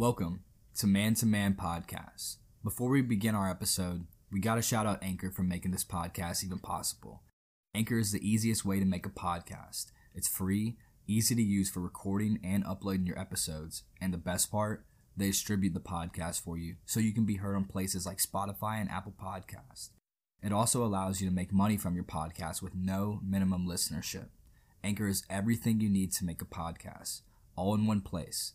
[0.00, 0.44] Welcome
[0.78, 2.36] to Man to Man Podcast.
[2.64, 6.42] Before we begin our episode, we got to shout out Anchor for making this podcast
[6.42, 7.20] even possible.
[7.74, 9.88] Anchor is the easiest way to make a podcast.
[10.14, 14.86] It's free, easy to use for recording and uploading your episodes, and the best part,
[15.18, 18.80] they distribute the podcast for you so you can be heard on places like Spotify
[18.80, 19.90] and Apple Podcasts.
[20.42, 24.28] It also allows you to make money from your podcast with no minimum listenership.
[24.82, 27.20] Anchor is everything you need to make a podcast,
[27.54, 28.54] all in one place.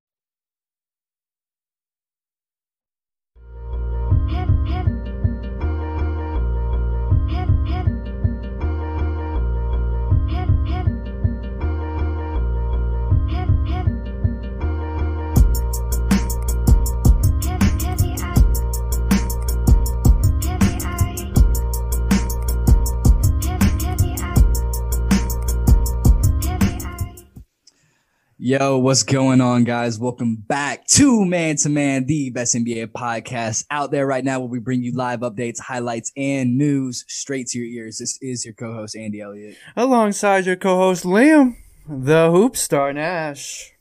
[28.43, 29.99] Yo, what's going on, guys?
[29.99, 34.49] Welcome back to Man to Man, the best NBA podcast out there right now, where
[34.49, 37.99] we bring you live updates, highlights, and news straight to your ears.
[37.99, 39.57] This is your co host, Andy Elliott.
[39.77, 41.55] Alongside your co host, Liam,
[41.87, 43.73] the Hoop Star Nash.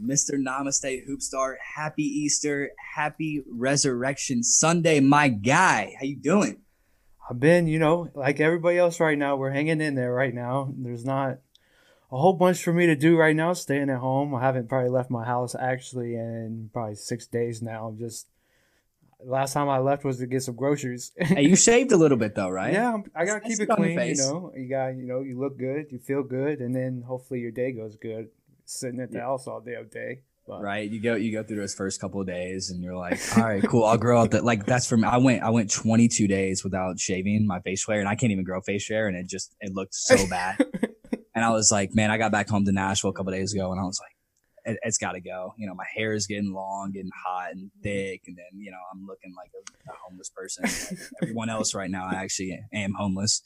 [0.00, 0.34] Mr.
[0.34, 5.96] Namaste Hoopstar, happy Easter, happy Resurrection Sunday, my guy.
[5.98, 6.58] How you doing?
[7.28, 10.72] I've been, you know, like everybody else right now, we're hanging in there right now.
[10.76, 11.38] There's not
[12.10, 14.34] a whole bunch for me to do right now, staying at home.
[14.34, 17.94] I haven't probably left my house actually in probably six days now.
[17.98, 18.28] Just
[19.24, 21.12] last time I left was to get some groceries.
[21.18, 22.72] hey, you shaved a little bit though, right?
[22.72, 23.98] Yeah, I gotta keep it clean.
[23.98, 27.40] You know, you got you know you look good, you feel good, and then hopefully
[27.40, 28.28] your day goes good.
[28.64, 29.24] Sitting at the yeah.
[29.24, 30.20] house all day, all day.
[30.46, 30.62] But.
[30.62, 33.42] Right, you go you go through those first couple of days, and you're like, all
[33.42, 33.84] right, cool.
[33.84, 34.44] I'll grow out that.
[34.44, 38.08] Like that's from I went I went 22 days without shaving my face hair, and
[38.08, 40.64] I can't even grow face hair, and it just it looked so bad.
[41.36, 43.70] And I was like, man, I got back home to Nashville a couple days ago,
[43.70, 45.52] and I was like, it, has got to go.
[45.58, 48.78] You know, my hair is getting long, getting hot and thick, and then you know
[48.90, 50.64] I'm looking like a, a homeless person.
[50.64, 53.42] Like everyone else right now, I actually am homeless.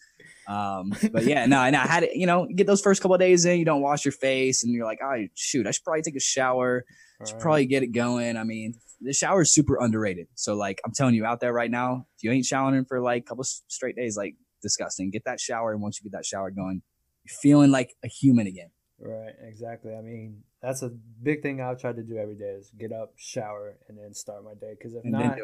[0.47, 2.15] Um, but yeah, no, and I had it.
[2.15, 4.87] You know, get those first couple days in, you don't wash your face, and you're
[4.87, 6.85] like, oh shoot, I should probably take a shower.
[7.21, 8.37] I should probably get it going.
[8.37, 10.29] I mean, the shower is super underrated.
[10.37, 13.25] So like, I'm telling you out there right now, if you ain't showering for like
[13.25, 15.11] a couple straight days, like disgusting.
[15.11, 16.83] Get that shower, and once you get that shower going,
[17.31, 18.71] feeling like a human again.
[18.99, 19.95] Right, exactly.
[19.95, 20.91] I mean, that's a
[21.23, 24.45] big thing I've tried to do every day is get up, shower, and then start
[24.45, 24.75] my day.
[24.77, 25.39] Because if and not,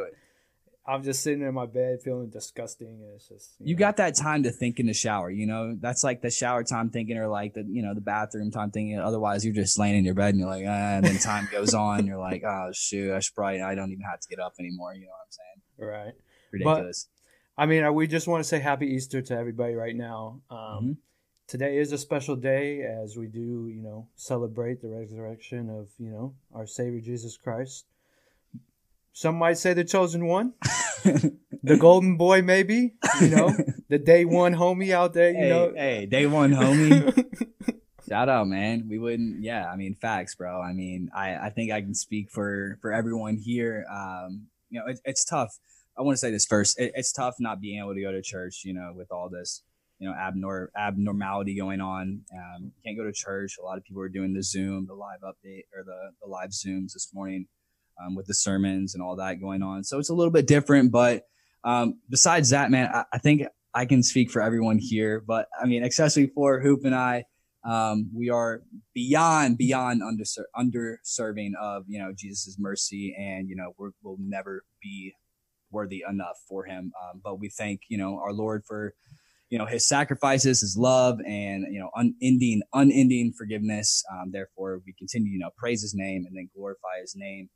[0.86, 3.78] I'm just sitting in my bed feeling disgusting, and it's just you, you know.
[3.78, 5.30] got that time to think in the shower.
[5.30, 8.50] You know, that's like the shower time thinking, or like the you know the bathroom
[8.50, 8.98] time thinking.
[9.00, 11.72] Otherwise, you're just laying in your bed and you're like, ah, and then time goes
[11.72, 14.52] on, you're like, oh shoot, I should probably I don't even have to get up
[14.60, 14.92] anymore.
[14.94, 15.90] You know what I'm saying?
[15.90, 16.14] Right.
[16.52, 17.08] Ridiculous.
[17.56, 20.42] But, I mean, we just want to say Happy Easter to everybody right now.
[20.50, 20.92] Um, mm-hmm
[21.46, 26.10] today is a special day as we do, you know, celebrate the resurrection of, you
[26.10, 27.86] know, our Savior Jesus Christ.
[29.12, 30.54] Some might say the chosen one,
[31.04, 33.50] the golden boy, maybe, you know,
[33.88, 35.72] the day one homie out there, you hey, know.
[35.74, 37.24] Hey, day one homie.
[38.08, 38.86] Shout out, man.
[38.88, 40.60] We wouldn't, yeah, I mean, facts, bro.
[40.60, 43.86] I mean, I, I think I can speak for, for everyone here.
[43.90, 45.58] Um, you know, it, it's tough.
[45.98, 46.78] I want to say this first.
[46.78, 49.62] It, it's tough not being able to go to church, you know, with all this
[49.98, 52.20] you know abnor- abnormality going on.
[52.32, 53.56] Um, can't go to church.
[53.60, 56.50] A lot of people are doing the Zoom, the live update or the the live
[56.50, 57.46] Zooms this morning
[58.00, 59.84] um, with the sermons and all that going on.
[59.84, 60.92] So it's a little bit different.
[60.92, 61.24] But
[61.64, 63.42] um, besides that, man, I, I, think
[63.74, 65.22] I can speak for everyone here.
[65.26, 67.24] But I mean, especially for Hoop and I.
[67.64, 68.62] Um, we are
[68.94, 74.62] beyond beyond underser- underserving of you know Jesus's mercy, and you know we will never
[74.80, 75.14] be
[75.72, 76.92] worthy enough for him.
[77.02, 78.94] Um, but we thank you know our Lord for
[79.48, 84.04] you know his sacrifices his love and you know unending unending forgiveness.
[84.12, 87.48] Um, therefore we continue you know praise his name and then glorify his name.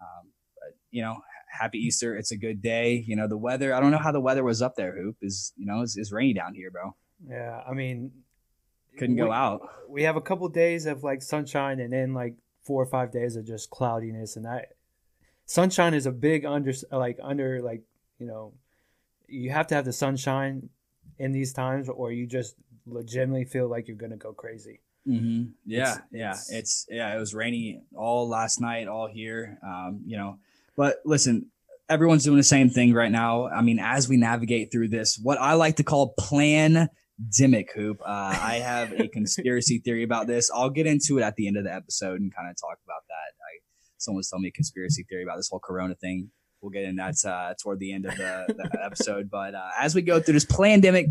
[0.00, 1.16] Um, but, you know
[1.50, 2.16] happy easter.
[2.16, 3.04] It's a good day.
[3.06, 5.16] You know the weather i don't know how the weather was up there hoop.
[5.22, 6.94] Is you know it's, it's rainy down here bro.
[7.28, 8.12] Yeah i mean
[8.98, 9.60] couldn't we, go out.
[9.88, 12.34] we have a couple of days of like sunshine and then like
[12.68, 14.36] four or five days of just cloudiness.
[14.36, 14.74] And that
[15.46, 17.82] sunshine is a big under like under like
[18.18, 18.52] you know
[19.26, 20.68] you have to have the sunshine
[21.18, 22.54] in these times, or you just
[22.86, 24.80] legitimately feel like you're gonna go crazy.
[25.06, 25.50] Mm-hmm.
[25.64, 27.14] Yeah, it's, yeah, it's, it's, yeah.
[27.14, 29.58] It was rainy all last night, all here.
[29.64, 30.38] Um, you know,
[30.76, 31.50] but listen,
[31.88, 33.48] everyone's doing the same thing right now.
[33.48, 36.88] I mean, as we navigate through this, what I like to call plan
[37.36, 38.00] Dimick hoop.
[38.00, 40.50] Uh, I have a conspiracy theory about this.
[40.54, 43.02] I'll get into it at the end of the episode and kind of talk about
[43.08, 43.34] that.
[43.34, 43.58] I,
[43.98, 46.30] someone's telling me a conspiracy theory about this whole Corona thing
[46.60, 49.30] we'll get in that uh, toward the end of the, the episode.
[49.30, 51.06] But uh, as we go through this pandemic,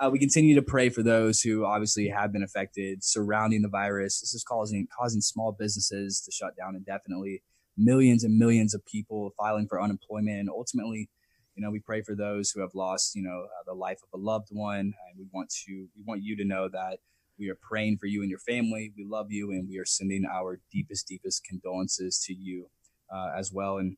[0.00, 4.20] uh, we continue to pray for those who obviously have been affected surrounding the virus.
[4.20, 7.42] This is causing causing small businesses to shut down indefinitely.
[7.76, 11.08] Millions and millions of people filing for unemployment, and ultimately,
[11.54, 14.20] you know, we pray for those who have lost, you know, uh, the life of
[14.20, 16.98] a loved one, and we want to we want you to know that
[17.38, 18.92] we are praying for you and your family.
[18.96, 22.66] We love you, and we are sending our deepest, deepest condolences to you
[23.12, 23.78] uh, as well.
[23.78, 23.96] And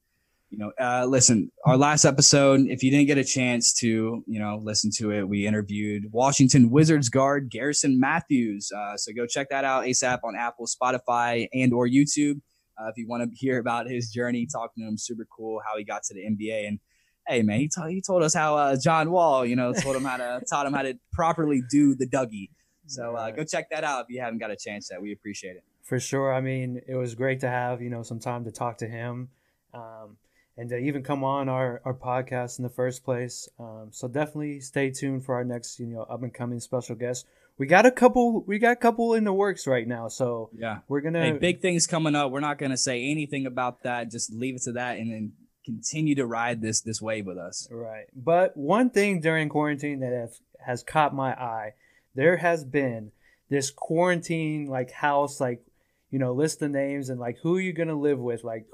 [0.50, 4.38] you know, uh, listen, our last episode, if you didn't get a chance to, you
[4.38, 8.70] know, listen to it, we interviewed Washington Wizards guard Garrison Matthews.
[8.70, 12.40] Uh, so go check that out ASAP on Apple, Spotify, and or YouTube.
[12.78, 15.76] Uh, if you want to hear about his journey, talking to him, super cool how
[15.76, 16.68] he got to the NBA.
[16.68, 16.78] And
[17.26, 20.04] hey, man, he, t- he told us how uh, John Wall, you know, told him
[20.04, 22.50] how to taught him how to properly do the Dougie.
[22.86, 24.88] So uh, go check that out if you haven't got a chance.
[24.88, 26.34] That we appreciate it for sure.
[26.34, 29.28] I mean, it was great to have you know some time to talk to him.
[29.72, 30.16] Um,
[30.56, 33.48] and to even come on our, our podcast in the first place.
[33.58, 37.26] Um, so definitely stay tuned for our next, you know, up and coming special guest.
[37.58, 40.08] We got a couple, we got a couple in the works right now.
[40.08, 42.32] So yeah, we're gonna hey, big things coming up.
[42.32, 44.10] We're not gonna say anything about that.
[44.10, 45.32] Just leave it to that, and then
[45.64, 47.68] continue to ride this this wave with us.
[47.70, 48.06] Right.
[48.14, 51.74] But one thing during quarantine that has, has caught my eye,
[52.16, 53.12] there has been
[53.50, 55.64] this quarantine like house like
[56.10, 58.66] you know list the names and like who are you gonna live with like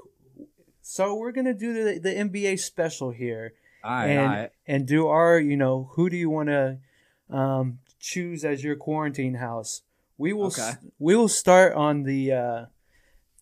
[0.91, 5.89] so we're gonna do the, the NBA special here, and and do our you know
[5.93, 6.79] who do you want to
[7.29, 9.83] um, choose as your quarantine house?
[10.17, 10.73] We will okay.
[10.99, 12.65] we will start on the uh,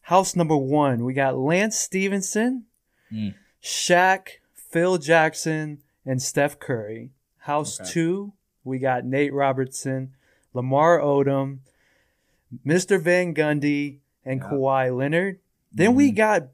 [0.01, 1.03] house number one.
[1.03, 2.65] We got Lance Stephenson,
[3.11, 3.33] mm.
[3.63, 7.09] Shaq, Phil Jackson, and Steph Curry.
[7.39, 7.89] House okay.
[7.89, 10.13] two, we got Nate Robinson,
[10.53, 11.61] Lamar Odom,
[12.63, 13.01] Mr.
[13.01, 14.49] Van Gundy, and yeah.
[14.51, 15.39] Kawhi Leonard.
[15.73, 15.97] Then mm-hmm.
[15.97, 16.49] we got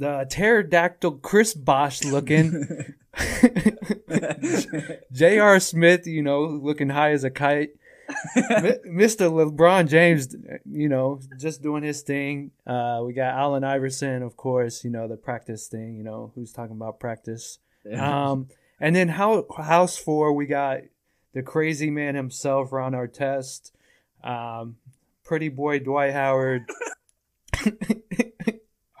[0.00, 2.94] the pterodactyl Chris Bosh looking.
[5.12, 5.60] J.R.
[5.60, 7.70] Smith, you know, looking high as a kite.
[8.36, 9.30] Mr.
[9.52, 12.50] LeBron James, you know, just doing his thing.
[12.66, 16.50] Uh, we got Allen Iverson, of course, you know, the practice thing, you know, who's
[16.52, 17.58] talking about practice.
[17.94, 18.48] Um,
[18.80, 20.80] and then how, House 4, we got
[21.34, 23.70] the crazy man himself, Ron Artest,
[24.24, 24.76] um,
[25.24, 26.62] pretty boy Dwight Howard.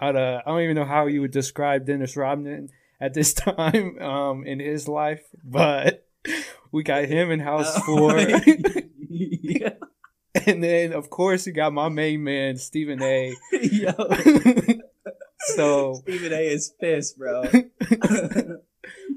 [0.00, 2.70] how to, I don't even know how you would describe Dennis Rodman
[3.00, 6.06] at this time um, in his life, but
[6.72, 8.18] we got him in House Four.
[8.18, 9.70] yeah.
[10.46, 13.34] And then, of course, you got my main man, Stephen A.
[13.50, 13.92] Yo.
[15.40, 16.46] so Stephen A.
[16.46, 17.42] is pissed, bro.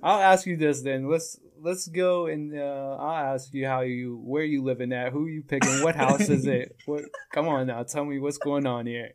[0.01, 1.07] I'll ask you this then.
[1.07, 5.27] Let's let's go and uh, I'll ask you how you where you living at, who
[5.27, 6.75] you picking, what house is it?
[6.87, 7.03] What?
[7.31, 9.11] Come on now, tell me what's going on here.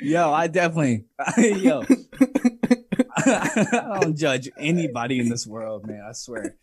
[0.00, 1.04] Yo, I definitely,
[1.38, 1.82] yo,
[3.16, 6.02] I don't judge anybody in this world, man.
[6.08, 6.56] I swear,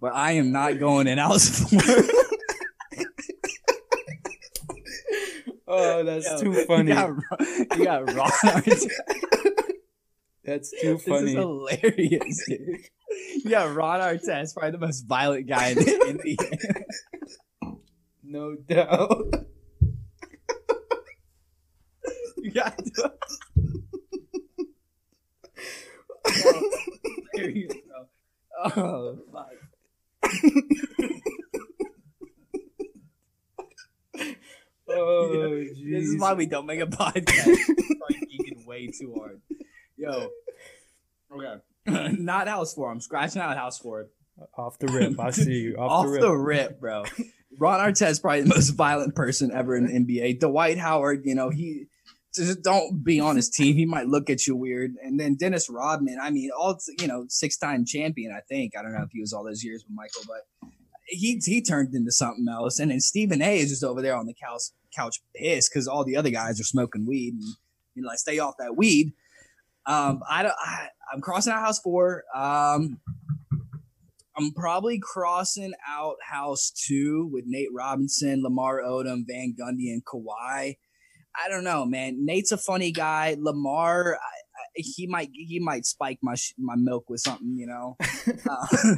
[0.00, 1.64] but I am not going in house
[5.74, 6.90] oh, that's yo, too funny.
[6.90, 7.10] You got,
[7.78, 8.30] you got Ron
[10.44, 11.20] That's too funny.
[11.20, 12.80] This is hilarious, dude.
[13.44, 16.84] Yeah, Ron Artest, probably the most violent guy in the
[17.62, 17.76] NBA.
[18.22, 19.46] no doubt.
[22.44, 23.12] You got to.
[26.26, 28.06] oh,
[28.66, 29.50] Oh, fuck.
[34.90, 37.56] oh, this is why we don't make a podcast.
[38.30, 39.40] geeking way too hard.
[39.96, 40.28] Yo.
[41.32, 41.62] Okay.
[42.22, 42.90] Not house four.
[42.90, 44.08] I'm scratching out house four.
[44.56, 45.18] Off the rip.
[45.18, 45.76] I see you.
[45.76, 46.20] Off, Off the, rip.
[46.22, 47.04] the rip, bro.
[47.58, 50.40] Ron Artest probably the most violent person ever in the NBA.
[50.40, 51.86] Dwight Howard, you know, he
[52.34, 53.76] just don't be on his team.
[53.76, 54.94] He might look at you weird.
[55.02, 58.32] And then Dennis Rodman, I mean, all you know, six time champion.
[58.32, 60.70] I think I don't know if he was all those years with Michael, but
[61.06, 62.78] he he turned into something else.
[62.78, 63.58] And then Stephen A.
[63.58, 64.62] is just over there on the couch
[64.94, 67.42] couch pissed because all the other guys are smoking weed and
[67.94, 69.12] you know, like stay off that weed.
[69.86, 70.54] Um, I don't.
[70.58, 72.24] I, I'm crossing out house four.
[72.34, 73.00] Um,
[74.36, 80.76] I'm probably crossing out house two with Nate Robinson, Lamar Odom, Van Gundy, and Kawhi.
[81.36, 82.24] I don't know, man.
[82.24, 83.36] Nate's a funny guy.
[83.38, 87.96] Lamar, I, I, he might he might spike my my milk with something, you know.
[88.48, 88.66] uh,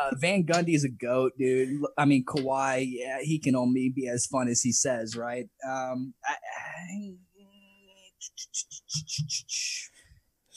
[0.00, 1.80] uh, Van Gundy is a goat, dude.
[1.98, 5.48] I mean, Kawhi, yeah, he can only be as fun as he says, right?
[5.68, 6.34] Um, I,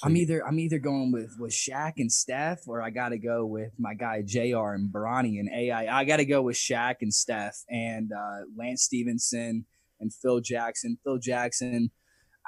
[0.05, 3.45] am either I'm either going with with Shaq and Steph, or I got to go
[3.45, 4.73] with my guy Jr.
[4.73, 5.99] and Bronny and AI.
[5.99, 9.65] I got to go with Shaq and Steph and uh, Lance Stephenson
[9.99, 10.97] and Phil Jackson.
[11.03, 11.91] Phil Jackson,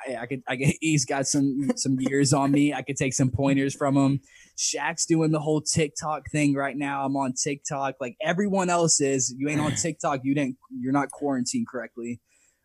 [0.08, 2.74] I, I could, I could, he's got some some years on me.
[2.74, 4.20] I could take some pointers from him.
[4.58, 7.05] Shaq's doing the whole TikTok thing right now.
[7.05, 9.34] I'm on TikTok, like everyone else is.
[9.38, 10.22] You ain't on TikTok.
[10.24, 10.58] You didn't.
[10.70, 12.20] You're not quarantined correctly.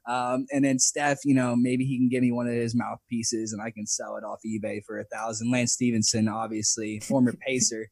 [0.07, 3.53] Um, and then Steph, you know, maybe he can give me one of his mouthpieces
[3.53, 5.51] and I can sell it off eBay for a thousand.
[5.51, 7.89] Lance Stephenson, obviously, former Pacer.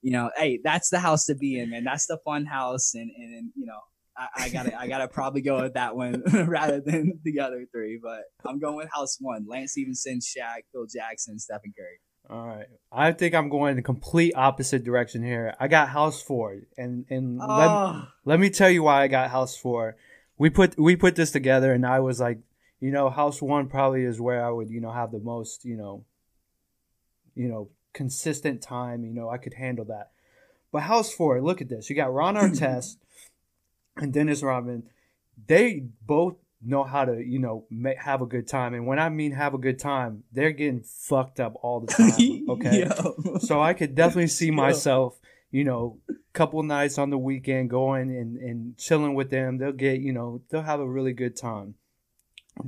[0.00, 1.82] You know, hey, that's the house to be in, man.
[1.82, 3.80] That's the fun house, and and you know,
[4.18, 8.00] I, I, gotta I gotta probably go with that one rather than the other three.
[8.02, 12.00] But I'm going with house one: Lance Stephenson, Shaq, Phil Jackson, Stephen Curry.
[12.30, 15.54] All right, I think I'm going in the complete opposite direction here.
[15.60, 18.06] I got house four, and and oh.
[18.24, 19.96] let, let me tell you why I got house four
[20.38, 22.38] we put we put this together, and I was like,
[22.80, 25.76] you know, house one probably is where I would you know have the most you
[25.76, 26.04] know,
[27.34, 29.04] you know, consistent time.
[29.04, 30.12] You know, I could handle that.
[30.70, 31.90] But house four, look at this.
[31.90, 32.96] You got Ron Artest
[33.98, 34.84] and Dennis Rodman.
[35.46, 38.74] They both know how to, you know, make, have a good time.
[38.74, 42.08] And when I mean have a good time, they're getting fucked up all the time.
[42.48, 42.88] Okay.
[43.40, 45.18] so I could definitely see myself,
[45.50, 45.98] you know,
[46.32, 49.58] couple nights on the weekend going and, and chilling with them.
[49.58, 51.74] They'll get, you know, they'll have a really good time.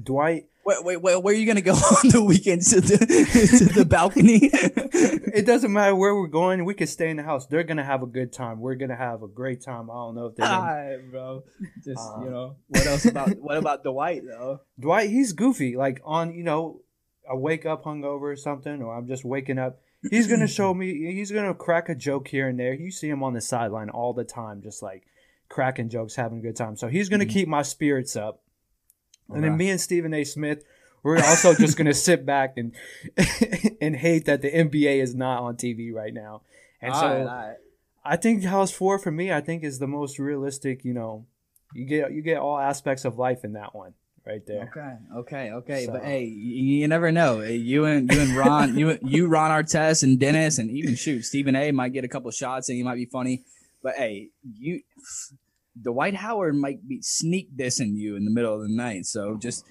[0.03, 0.47] Dwight.
[0.65, 1.73] Wait, wait, wait, where are you gonna go
[2.05, 4.51] on the weekend to the to the balcony?
[5.35, 6.65] it doesn't matter where we're going.
[6.65, 7.47] We can stay in the house.
[7.47, 8.61] They're gonna have a good time.
[8.61, 9.91] We're gonna have a great time.
[9.91, 10.47] I don't know if they're.
[10.47, 10.99] Gonna...
[11.11, 11.45] bro.
[11.85, 14.61] Just uh, you know, what else about what about Dwight though?
[14.79, 15.77] Dwight, he's goofy.
[15.77, 16.83] Like on, you know,
[17.31, 21.13] I wake up hungover or something, or I'm just waking up He's gonna show me.
[21.15, 22.75] He's gonna crack a joke here and there.
[22.75, 25.05] You see him on the sideline all the time, just like
[25.49, 26.77] cracking jokes, having a good time.
[26.77, 27.33] So he's gonna mm-hmm.
[27.33, 28.43] keep my spirits up.
[29.33, 30.25] And then me and Stephen A.
[30.25, 30.65] Smith,
[31.03, 32.75] we're also just gonna sit back and
[33.81, 36.43] and hate that the NBA is not on TV right now.
[36.81, 37.57] And all so right, right.
[38.05, 40.85] I think House Four for me, I think is the most realistic.
[40.85, 41.27] You know,
[41.75, 43.95] you get you get all aspects of life in that one
[44.27, 44.71] right there.
[44.71, 45.87] Okay, okay, okay.
[45.87, 45.93] So.
[45.93, 47.41] But hey, you, you, never know.
[47.41, 51.23] Eh, you and you and Ron, you you Ron Artest and Dennis, and even shoot
[51.23, 51.73] Stephen A.
[51.73, 53.45] might get a couple shots and he might be funny.
[53.83, 54.83] But hey, you
[55.81, 59.07] Dwight Howard might be sneak dissing you in the middle of the night.
[59.07, 59.65] So just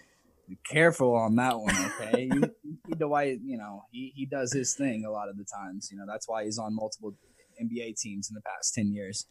[0.68, 2.30] careful on that one, okay?
[2.98, 5.90] Dwight, you know, he, he does his thing a lot of the times.
[5.92, 7.14] You know, that's why he's on multiple
[7.62, 9.26] NBA teams in the past 10 years.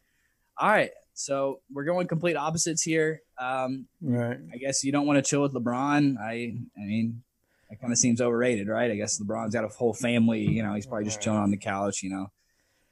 [0.58, 0.90] All right.
[1.14, 3.22] So we're going complete opposites here.
[3.38, 4.38] Um, right.
[4.52, 6.16] I guess you don't want to chill with LeBron.
[6.18, 7.22] I, I mean,
[7.70, 8.90] that kind of seems overrated, right?
[8.90, 10.40] I guess LeBron's got a whole family.
[10.40, 12.02] You know, he's probably just chilling on the couch.
[12.02, 12.30] You know,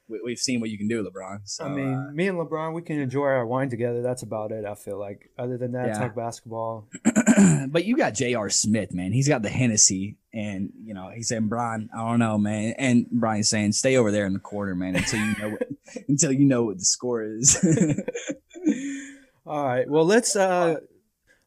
[0.09, 1.40] we, have seen what you can do, LeBron.
[1.45, 4.02] So, I mean, uh, me and LeBron, we can enjoy our wine together.
[4.02, 4.64] That's about it.
[4.64, 5.30] I feel like.
[5.38, 5.99] Other than that, yeah.
[5.99, 6.88] talk basketball.
[7.69, 8.49] but you got J.R.
[8.49, 9.12] Smith, man.
[9.12, 13.09] He's got the Hennessy, and you know he's saying, "Brian, I don't know, man." And
[13.11, 15.69] Brian's saying, "Stay over there in the corner, man, until you know what,
[16.09, 17.57] until you know what the score is."
[19.47, 19.88] All right.
[19.88, 20.76] Well, let's uh,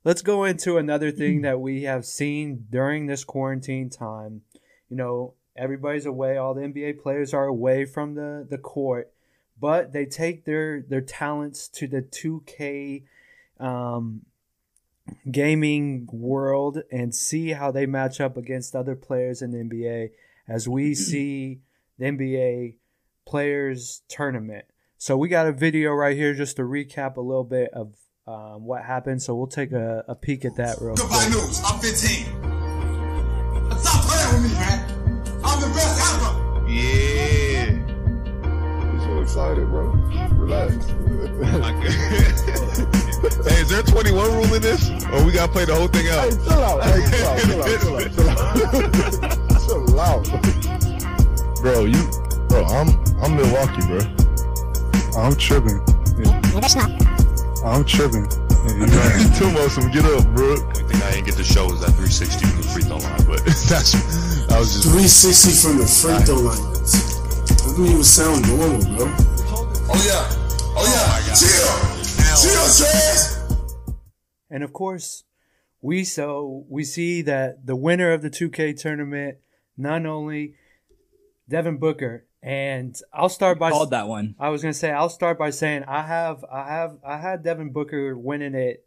[0.03, 4.41] let's go into another thing that we have seen during this quarantine time.
[4.89, 6.37] You know, everybody's away.
[6.37, 9.11] All the NBA players are away from the the court,
[9.59, 13.03] but they take their their talents to the 2K
[13.59, 14.21] um,
[15.31, 20.09] gaming world and see how they match up against other players in the NBA
[20.47, 21.59] as we see
[21.97, 22.75] the NBA
[23.25, 24.65] players tournament.
[24.97, 27.93] So we got a video right here just to recap a little bit of
[28.27, 29.21] um, what happened.
[29.21, 31.29] So we'll take a, a peek at that real Goodbye quick.
[31.31, 31.61] news.
[31.65, 32.25] I'm 15.
[33.79, 34.79] Stop playing with me, man.
[35.43, 36.69] I'm the best ever.
[36.69, 37.71] Yeah.
[38.91, 39.91] You're so excited, bro.
[40.33, 40.85] Relax.
[43.43, 44.89] hey, is there a 21 rule in this?
[45.11, 46.23] Or we gotta play the whole thing out?
[46.23, 46.83] Hey, chill out.
[46.83, 48.49] Hey, chill out, chill out, chill out.
[49.65, 50.25] Chill out.
[51.61, 52.09] Bro, you,
[52.47, 52.87] bro, I'm,
[53.21, 53.99] I'm Milwaukee, bro.
[55.19, 55.83] I'm tripping.
[56.15, 56.39] Yeah.
[57.65, 58.23] I'm tripping.
[58.63, 60.55] Yeah, Too much, get up, bro.
[60.55, 63.03] The only thing I didn't get to show was that 360 from the free throw
[63.03, 63.91] line, but that's,
[64.47, 66.63] I was just 360 from the free throw line.
[66.63, 69.11] That doesn't even sound normal, bro.
[69.91, 70.23] Oh yeah.
[70.79, 71.98] Oh yeah, oh, chill,
[72.35, 73.39] chill, Chaz.
[74.49, 75.23] And of course,
[75.81, 79.37] we so we see that the winner of the 2K tournament,
[79.77, 80.55] not only
[81.47, 84.35] Devin Booker, and I'll start by called that one.
[84.39, 87.71] I was gonna say I'll start by saying I have I have I had Devin
[87.71, 88.85] Booker winning it,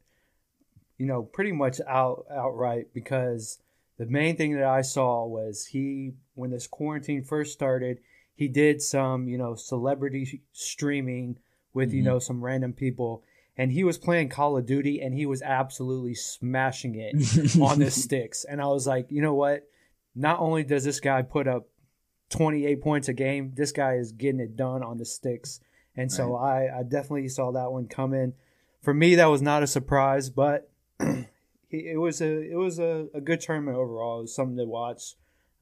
[0.99, 3.59] you know, pretty much out outright because
[3.99, 7.99] the main thing that I saw was he when this quarantine first started,
[8.35, 11.39] he did some you know celebrity streaming
[11.75, 11.99] with mm-hmm.
[11.99, 13.23] you know some random people
[13.57, 17.91] and he was playing Call of Duty and he was absolutely smashing it on the
[17.91, 18.45] sticks.
[18.45, 19.69] And I was like, you know what?
[20.15, 21.69] Not only does this guy put up
[22.31, 25.61] 28 points a game, this guy is getting it done on the sticks.
[25.97, 26.69] And so right.
[26.69, 28.33] I, I definitely saw that one come in.
[28.81, 30.71] For me, that was not a surprise, but
[31.71, 34.19] it was a it was a, a good tournament overall.
[34.19, 35.15] It was something to watch.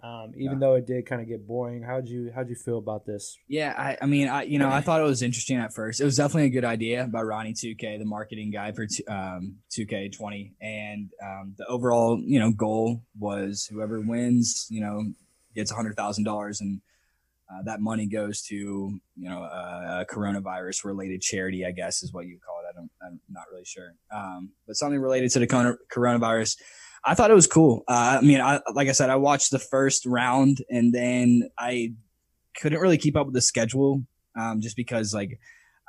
[0.03, 0.59] Um, even Yeah.
[0.61, 3.37] though it did kind of get boring, how'd you how'd you feel about this?
[3.49, 6.01] Yeah, I, I mean, I you know, I thought it was interesting at first.
[6.01, 10.53] It was definitely a good idea by Ronnie 2K, the marketing guy for um, 2K20,
[10.61, 15.05] and um, the overall you know goal was whoever wins, you know,
[15.55, 16.81] gets hundred thousand dollars, and
[17.53, 22.13] uh, that money goes to you know a, a coronavirus related charity, I guess is
[22.13, 22.69] what you call it.
[22.71, 26.57] I don't, I'm not really sure, um, but something related to the coronavirus.
[27.05, 27.83] I thought it was cool.
[27.89, 31.95] Uh, I mean, I, like I said, I watched the first round and then I
[32.57, 34.03] couldn't really keep up with the schedule
[34.39, 35.39] um, just because like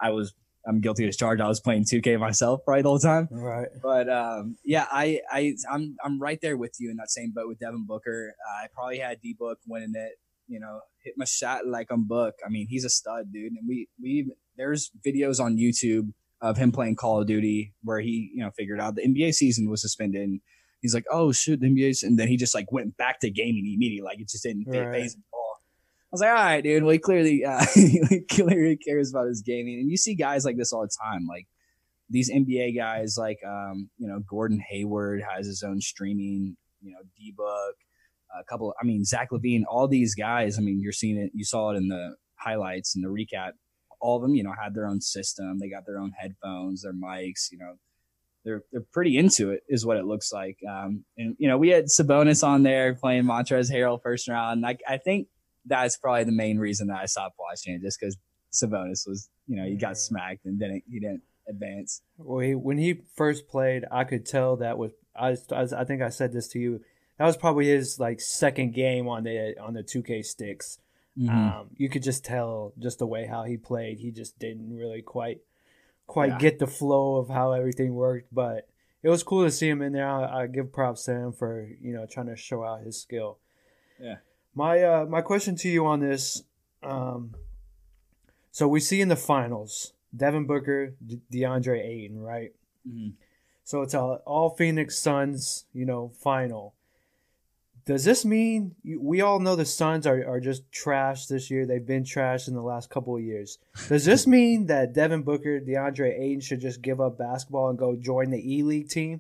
[0.02, 0.34] I was
[0.68, 1.42] I'm guilty as charged.
[1.42, 3.28] I was playing 2K myself probably the whole time.
[3.32, 3.68] Right.
[3.82, 7.48] But um, yeah, I I I'm I'm right there with you in that same boat
[7.48, 8.36] with Devin Booker.
[8.48, 10.14] Uh, I probably had D Book winning it.
[10.48, 12.36] You know, hit my shot like I'm Book.
[12.46, 13.54] I mean, he's a stud, dude.
[13.54, 18.32] And we we there's videos on YouTube of him playing Call of Duty where he
[18.36, 20.22] you know figured out the NBA season was suspended.
[20.22, 20.42] And
[20.82, 23.66] he's like, oh shoot, the NBA's, and then he just like went back to gaming
[23.74, 24.02] immediately.
[24.06, 24.92] Like it just didn't Right.
[24.92, 25.58] phase him at all.
[25.62, 26.84] I was like, all right, dude.
[26.84, 30.58] Well, he clearly, uh, he clearly cares about his gaming, and you see guys like
[30.58, 31.26] this all the time.
[31.28, 31.48] Like
[32.10, 36.58] these NBA guys, like um, you know, Gordon Hayward has his own streaming.
[36.82, 37.76] You know, D Book,
[38.38, 38.74] a couple.
[38.82, 39.62] I mean, Zach LaVine.
[39.70, 40.58] All these guys.
[40.58, 41.32] I mean, you're seeing it.
[41.34, 43.52] You saw it in the highlights and the recap.
[44.02, 45.60] All of them, you know, had their own system.
[45.60, 47.52] They got their own headphones, their mics.
[47.52, 47.76] You know,
[48.44, 50.58] they're they're pretty into it, is what it looks like.
[50.70, 54.62] Um, and you know, we had Sabonis on there playing Montrezl Harrell first round.
[54.62, 55.28] Like I think
[55.66, 58.18] that's probably the main reason that I stopped watching it, just because
[58.52, 62.02] Sabonis was, you know, he got smacked and didn't he didn't advance.
[62.18, 66.02] Well, he, when he first played, I could tell that was I, I I think
[66.02, 66.82] I said this to you.
[67.18, 70.80] That was probably his like second game on the on the 2K sticks.
[71.20, 71.30] Mm-hmm.
[71.30, 74.00] Um, you could just tell just the way how he played.
[74.00, 75.42] He just didn't really quite
[76.12, 76.38] quite Yeah.
[76.40, 78.68] get the flow of how everything worked, but
[79.02, 80.08] it was cool to see him in there.
[80.08, 83.38] I, I give props to him for you know trying to show out his skill.
[84.00, 84.18] Yeah.
[84.54, 86.44] My uh, my question to you on this,
[86.84, 87.34] um,
[88.52, 92.52] so we see in the finals Devin Booker, De- DeAndre Ayton, right?
[92.86, 93.14] Mhm.
[93.64, 96.74] So it's a all Phoenix Suns, you know, final.
[97.92, 101.66] Does this mean we all know the Suns are, are just trash this year?
[101.66, 103.58] They've been trash in the last couple of years.
[103.90, 107.98] Does this mean that Devin Booker, DeAndre Ayton should just give up basketball and go
[107.98, 109.20] join the E League team?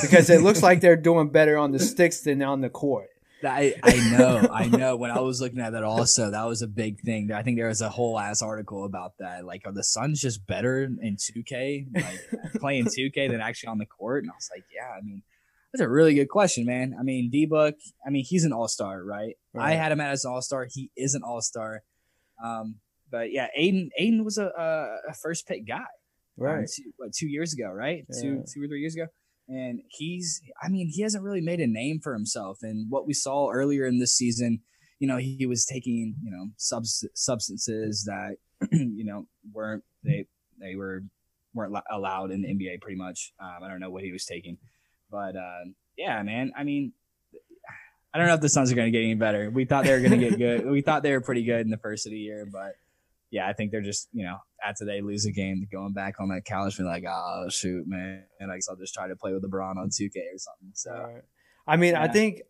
[0.00, 3.08] Because it looks like they're doing better on the sticks than on the court.
[3.42, 4.94] I, I know, I know.
[4.94, 7.32] When I was looking at that, also that was a big thing.
[7.32, 9.44] I think there was a whole ass article about that.
[9.44, 13.86] Like, are the Suns just better in 2K, like playing 2K than actually on the
[13.86, 14.22] court?
[14.22, 14.96] And I was like, yeah.
[14.96, 15.24] I mean,
[15.72, 16.94] that's a really good question, man.
[16.98, 17.74] I mean, D Book.
[18.06, 19.34] I mean, he's an All Star, right?
[19.58, 20.66] I had him as an All Star.
[20.70, 21.82] He is an All Star.
[22.42, 22.76] Um,
[23.10, 25.76] but yeah, Ayton, Ayton was a, a, a first pick guy.
[25.78, 25.84] um,
[26.38, 26.68] Right.
[26.68, 28.04] two, what, two years ago, right?
[28.20, 28.42] Two, Yeah.
[28.52, 29.06] two or three years ago.
[29.48, 32.58] And he's, I mean, he hasn't really made a name for himself.
[32.62, 34.60] And what we saw earlier in this season,
[34.98, 38.36] you know, he, was taking, you know, subs- substances that,
[38.72, 40.26] you know, weren't, they,
[40.60, 41.02] they were,
[41.54, 43.32] weren't allowed in the NBA pretty much.
[43.40, 44.56] Um, I don't know what he was taking,
[45.12, 45.64] but, uh,
[45.96, 46.92] yeah, man, I mean,
[48.12, 49.50] I don't know if the Suns are going to get any better.
[49.50, 50.66] We thought they were going to get good.
[50.66, 52.74] We thought they were pretty good in the first of the year, but
[53.30, 56.28] yeah, I think they're just, you know, after they lose a game, going back on
[56.28, 58.24] that couch, being like, oh, shoot, man.
[58.40, 60.70] And I guess I'll just try to play with LeBron on 2K or something.
[60.74, 61.22] So, Right.
[61.66, 62.42] I mean, I think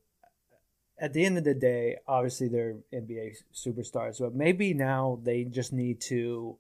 [0.99, 5.73] at the end of the day, obviously they're NBA superstars, but maybe now they just
[5.73, 6.59] need to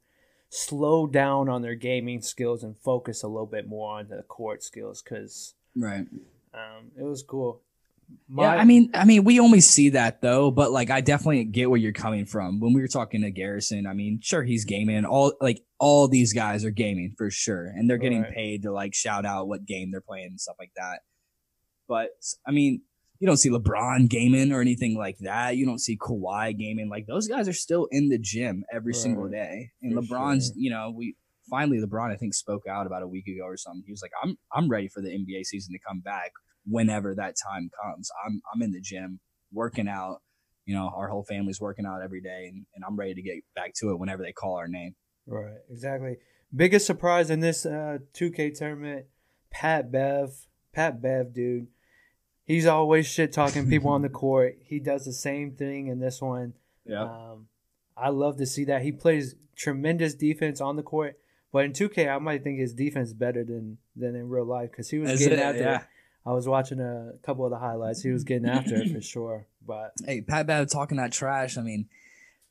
[0.50, 4.62] slow down on their gaming skills and focus a little bit more on the court
[4.62, 6.06] skills because right.
[6.54, 7.62] um, it was cool.
[8.36, 11.70] yeah, I mean, I mean, we only see that though, but like, I definitely get
[11.70, 12.60] where you're coming from.
[12.60, 16.32] When we were talking to Garrison, I mean, sure, he's gaming, all like all these
[16.32, 18.34] guys are gaming for sure, and they're getting Right.
[18.34, 21.00] paid to like shout out what game they're playing and stuff like that.
[21.88, 22.10] But
[22.46, 22.82] I mean,
[23.18, 25.56] you don't see LeBron gaming or anything like that.
[25.56, 26.88] You don't see Kawhi gaming.
[26.88, 30.54] Like those guys are still in the gym every single day, and For LeBron's, sure.
[30.56, 31.16] you know, we
[31.52, 33.84] finally LeBron I think spoke out about a week ago or something.
[33.86, 36.32] He was like, "I'm I'm ready for the NBA season to come back."
[36.66, 38.10] whenever that time comes.
[38.24, 39.20] I'm I'm in the gym
[39.52, 40.18] working out.
[40.64, 43.34] You know, our whole family's working out every day, and, and I'm ready to get
[43.56, 44.94] back to it whenever they call our name.
[45.26, 46.18] right, exactly.
[46.54, 49.06] Biggest surprise in this uh, 2K tournament,
[49.50, 50.46] Pat Bev.
[50.72, 51.66] Pat Bev, dude.
[52.44, 54.58] He's always shit talking people on the court.
[54.62, 56.54] He does the same thing in this one.
[57.04, 57.48] Um,
[57.96, 61.18] I love to see that he plays tremendous defense on the court,
[61.52, 64.70] but in 2K, I might think his defense is better than than in real life
[64.70, 65.42] because he was Is getting it?
[65.42, 65.60] after.
[65.60, 65.80] Yeah.
[65.80, 65.86] it.
[66.24, 68.00] I was watching a couple of the highlights.
[68.00, 69.46] He was getting after it for sure.
[69.66, 71.58] But Hey, Pat Bev talking that trash.
[71.58, 71.86] I mean,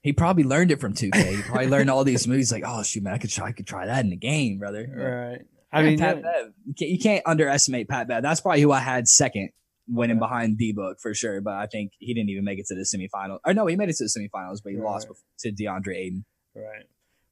[0.02, 1.36] he probably learned it from 2K.
[1.38, 2.52] He probably learned all these moves.
[2.52, 4.88] Like, oh shoot, man, I could try, I could try that in the game, brother.
[4.94, 6.54] right, I mean, Pat yeah, Bev.
[6.66, 8.22] You can't, you can't underestimate Pat Bev.
[8.24, 9.52] That's probably who I had second,
[9.88, 11.40] winning behind D Book for sure.
[11.40, 13.40] But I think he didn't even make it to the semifinal.
[13.46, 15.08] Or no, he made it to the semifinals, but he lost
[15.40, 16.26] to DeAndre Ayton.
[16.56, 16.84] Right.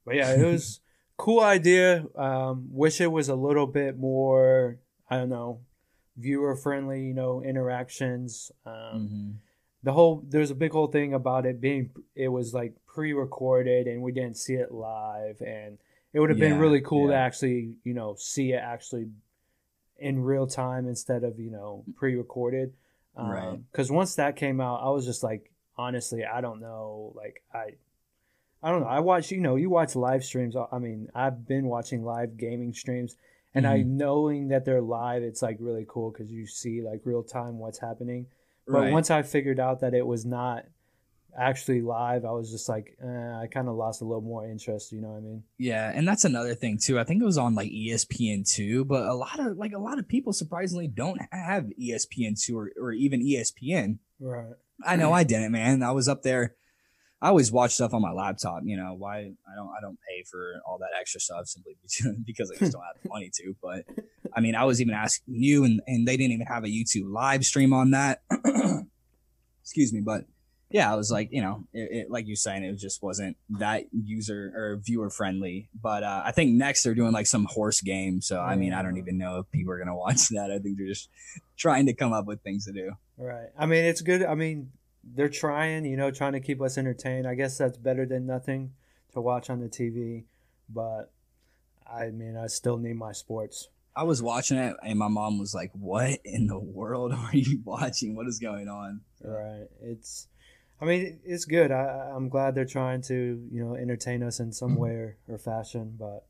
[0.06, 0.80] But yeah, it was
[1.20, 2.06] cool idea.
[2.16, 4.78] Um, wish it was a little bit more,
[5.08, 5.60] I don't know,
[6.16, 8.50] viewer friendly, you know, interactions.
[8.64, 9.30] Um, Mm-hmm.
[9.82, 14.02] The whole there's a big whole thing about it being it was like pre-recorded and
[14.02, 15.78] we didn't see it live and
[16.12, 19.08] it would have been really cool to actually, you know, see it actually
[19.98, 22.74] in real time instead of, you know, pre-recorded.
[23.16, 23.58] Right.
[23.72, 27.12] Because once that came out, I was just like, honestly, I don't know.
[27.14, 27.74] Like, I,
[28.62, 28.88] I don't know.
[28.88, 30.54] I watch, you know, you watch live streams.
[30.70, 33.16] I mean, I've been watching live gaming streams,
[33.54, 33.96] and I Mm-hmm.
[33.96, 37.78] knowing that they're live, it's like really cool because you see like real time what's
[37.78, 38.26] happening.
[38.66, 38.92] But Right.
[38.92, 40.66] once I figured out that it was not
[41.38, 43.06] actually live, I was just like, eh,
[43.42, 44.92] I kind of lost a little more interest.
[44.92, 45.42] You know what I mean?
[45.58, 46.98] Yeah, and that's another thing too.
[46.98, 49.98] I think it was on like ESPN two, but a lot of like a lot
[49.98, 53.98] of people surprisingly don't have ESPN two or, or even ESPN.
[54.20, 54.52] Right.
[54.84, 55.82] I know I didn't, man.
[55.82, 56.54] I was up there.
[57.22, 58.62] I always watch stuff on my laptop.
[58.64, 61.76] You know why I don't I don't pay for all that extra stuff simply
[62.24, 63.54] because I just don't have the money to.
[63.62, 63.84] But
[64.34, 67.10] I mean, I was even asking you, and and they didn't even have a YouTube
[67.10, 68.22] live stream on that.
[69.62, 70.24] Excuse me, but
[70.70, 73.86] yeah, I was like, you know, it, it, like you're saying, it just wasn't that
[73.92, 75.68] user or viewer friendly.
[75.80, 78.20] But uh, I think next they're doing like some horse game.
[78.22, 80.50] So I mean, I don't even know if people are gonna watch that.
[80.52, 81.08] I think they're just
[81.56, 82.92] trying to come up with things to do.
[83.18, 83.48] Right.
[83.58, 84.22] I mean, it's good.
[84.22, 84.70] I mean,
[85.02, 87.26] they're trying, you know, trying to keep us entertained.
[87.26, 88.72] I guess that's better than nothing
[89.12, 90.24] to watch on the TV.
[90.68, 91.12] But
[91.90, 93.68] I mean, I still need my sports.
[93.96, 97.60] I was watching it and my mom was like, What in the world are you
[97.64, 98.14] watching?
[98.14, 99.00] What is going on?
[99.22, 99.66] Right.
[99.82, 100.28] It's,
[100.80, 101.70] I mean, it's good.
[101.70, 104.80] I, I'm glad they're trying to, you know, entertain us in some mm-hmm.
[104.80, 105.96] way or, or fashion.
[105.98, 106.24] But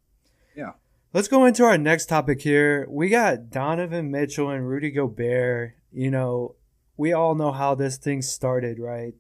[0.57, 0.73] Yeah.
[1.13, 2.87] let's go into our next topic here.
[2.89, 5.75] We got Donovan Mitchell and Rudy Gobert.
[5.93, 6.55] You know,
[7.01, 9.15] we all know how this thing started, right?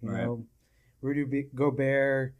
[0.00, 0.24] You Right.
[0.24, 0.46] know,
[1.02, 2.34] Rudy Gobert,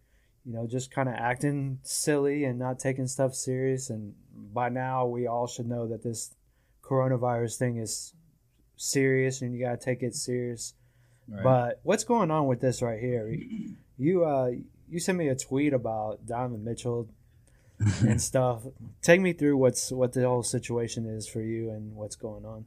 [0.44, 3.90] you know, just kind of acting silly and not taking stuff serious.
[3.90, 4.14] And
[4.54, 6.36] by now, we all should know that this
[6.82, 8.14] coronavirus thing is
[8.76, 10.74] serious and you got to take it serious.
[11.28, 11.42] Right.
[11.42, 13.36] But what's going on with this right here?
[13.98, 14.52] You uh
[14.88, 17.08] you sent me a tweet about Donovan Mitchell
[18.02, 18.62] and stuff.
[19.02, 22.66] Take me through what's what the whole situation is for you and what's going on.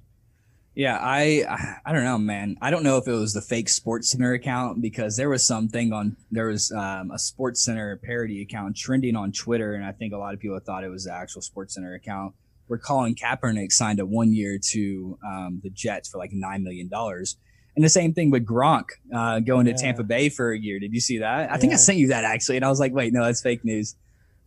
[0.80, 1.44] Yeah, I
[1.86, 2.56] I don't know, man.
[2.62, 5.92] I don't know if it was the fake Sports Center account because there was something
[5.92, 10.14] on there was um, a Sports Center parody account trending on Twitter, and I think
[10.14, 12.34] a lot of people thought it was the actual Sports Center account.
[12.68, 16.88] Where Colin Kaepernick signed a one year to um, the Jets for like nine million
[16.88, 17.36] dollars,
[17.76, 20.80] and the same thing with Gronk uh, going to Tampa Bay for a year.
[20.80, 21.52] Did you see that?
[21.52, 23.66] I think I sent you that actually, and I was like, wait, no, that's fake
[23.66, 23.98] news.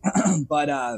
[0.49, 0.97] but uh,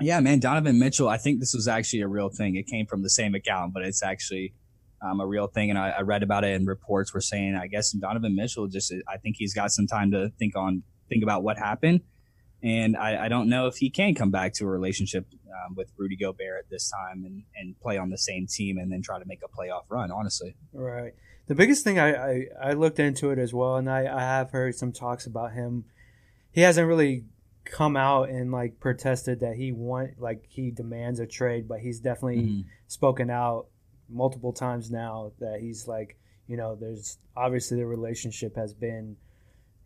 [0.00, 1.08] yeah, man, Donovan Mitchell.
[1.08, 2.56] I think this was actually a real thing.
[2.56, 4.54] It came from the same account, but it's actually
[5.02, 5.70] um, a real thing.
[5.70, 8.92] And I, I read about it, and reports were saying, I guess Donovan Mitchell just,
[9.08, 12.00] I think he's got some time to think on, think about what happened.
[12.62, 15.90] And I, I don't know if he can come back to a relationship um, with
[15.96, 19.18] Rudy Gobert at this time and, and play on the same team and then try
[19.18, 20.10] to make a playoff run.
[20.10, 21.14] Honestly, Right.
[21.46, 24.52] The biggest thing I, I, I looked into it as well, and I, I have
[24.52, 25.84] heard some talks about him.
[26.52, 27.24] He hasn't really
[27.64, 32.00] come out and like protested that he want like he demands a trade, but he's
[32.00, 32.64] definitely Mhm.
[32.86, 33.66] spoken out
[34.08, 39.16] multiple times now that he's like, you know, there's obviously the relationship has been,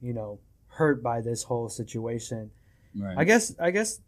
[0.01, 2.51] you know, hurt by this whole situation.
[2.97, 3.19] right?
[3.19, 4.01] I guess I guess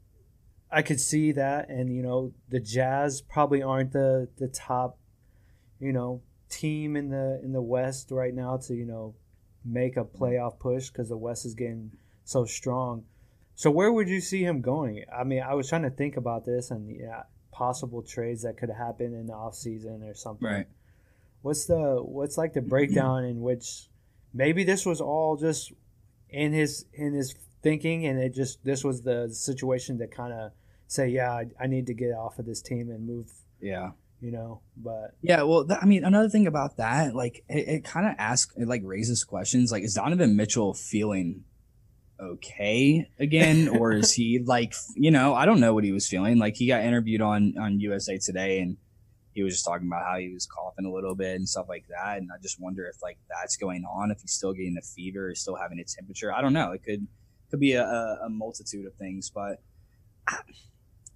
[0.70, 4.98] I could see that, and you know, the Jazz probably aren't the the top,
[5.80, 9.14] you know, team in the in the West right now to you know
[9.64, 11.90] make a playoff push because the West is getting
[12.24, 13.04] so strong.
[13.56, 15.04] So where would you see him going?
[15.14, 18.68] I mean, I was trying to think about this and yeah, possible trades that could
[18.70, 20.46] happen in the off season or something.
[20.46, 20.66] Right.
[21.40, 23.88] What's the what's like the breakdown in which
[24.34, 25.72] maybe this was all just
[26.28, 30.52] in his in his thinking and it just this was the situation to kind of
[30.86, 33.92] say yeah I, I need to get off of this team and move yeah.
[34.20, 37.84] you know but Yeah, well, th- I mean, another thing about that, like, it, it
[37.84, 39.72] kind of asks, it like raises questions.
[39.72, 41.44] Like, is Donovan Mitchell feeling
[42.20, 46.38] okay again, or is he like, you know, I don't know what he was feeling.
[46.38, 48.76] Like, he got interviewed on on USA Today, and
[49.36, 51.84] he was just talking about how he was coughing a little bit and stuff like
[51.88, 52.16] that.
[52.16, 55.28] And I just wonder if like that's going on, if he's still getting a fever,
[55.28, 56.32] or still having a temperature.
[56.32, 56.72] I don't know.
[56.72, 57.06] It could
[57.50, 59.60] could be a, a, multitude of things, but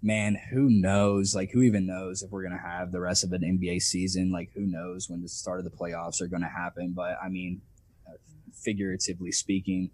[0.03, 1.35] man, who knows?
[1.35, 4.31] Like, who even knows if we're gonna have the rest of an NBA season?
[4.31, 6.93] Like, who knows when the start of the playoffs are gonna happen?
[6.95, 7.63] But I mean,
[8.07, 8.17] uh,
[8.53, 9.91] figuratively speaking,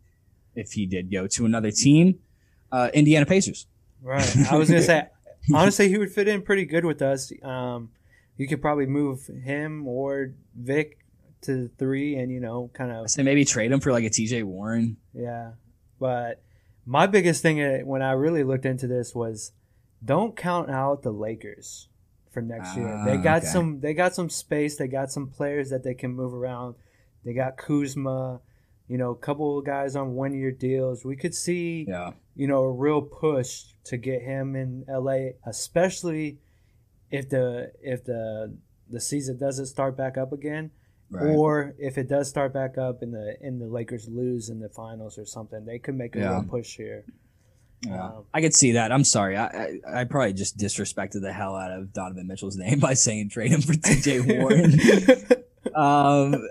[0.56, 2.18] if he did go to another team,
[2.72, 3.66] uh, Indiana Pacers.
[4.02, 5.06] right i was gonna say
[5.54, 7.30] honestly, he would fit in pretty good with us.
[7.40, 7.90] Um,
[8.36, 10.98] you could probably move him or Vic
[11.42, 13.08] to three, and you know, kind of.
[13.08, 14.96] say maybe trade him for like a TJ Warren.
[15.14, 15.52] Yeah,
[16.00, 16.42] but
[16.84, 19.52] my biggest thing uh, when I really looked into this was,
[20.04, 21.88] don't count out the Lakers
[22.32, 23.02] for next year.
[23.06, 23.46] They Ah, got okay.
[23.46, 23.78] some.
[23.80, 24.76] They got some space.
[24.76, 26.74] They got some players that they can move around.
[27.24, 28.40] They got Kuzma.
[28.88, 31.04] You know, a couple of guys on one year deals.
[31.04, 32.12] We could see Yeah.
[32.34, 36.38] you know, a real push to get him in LA, especially
[37.10, 38.56] if the if the
[38.88, 40.70] the season doesn't start back up again,
[41.10, 41.26] Right.
[41.34, 44.68] or if it does start back up and the and the Lakers lose in the
[44.68, 46.30] finals or something, they could make a Yeah.
[46.34, 47.04] real push here.
[47.86, 48.90] Yeah, Um, I could see that.
[48.92, 49.36] I'm sorry.
[49.36, 53.28] I, I I probably just disrespected the hell out of Donovan Mitchell's name by saying
[53.30, 54.72] trade him for TJ Warren.
[55.74, 56.48] um,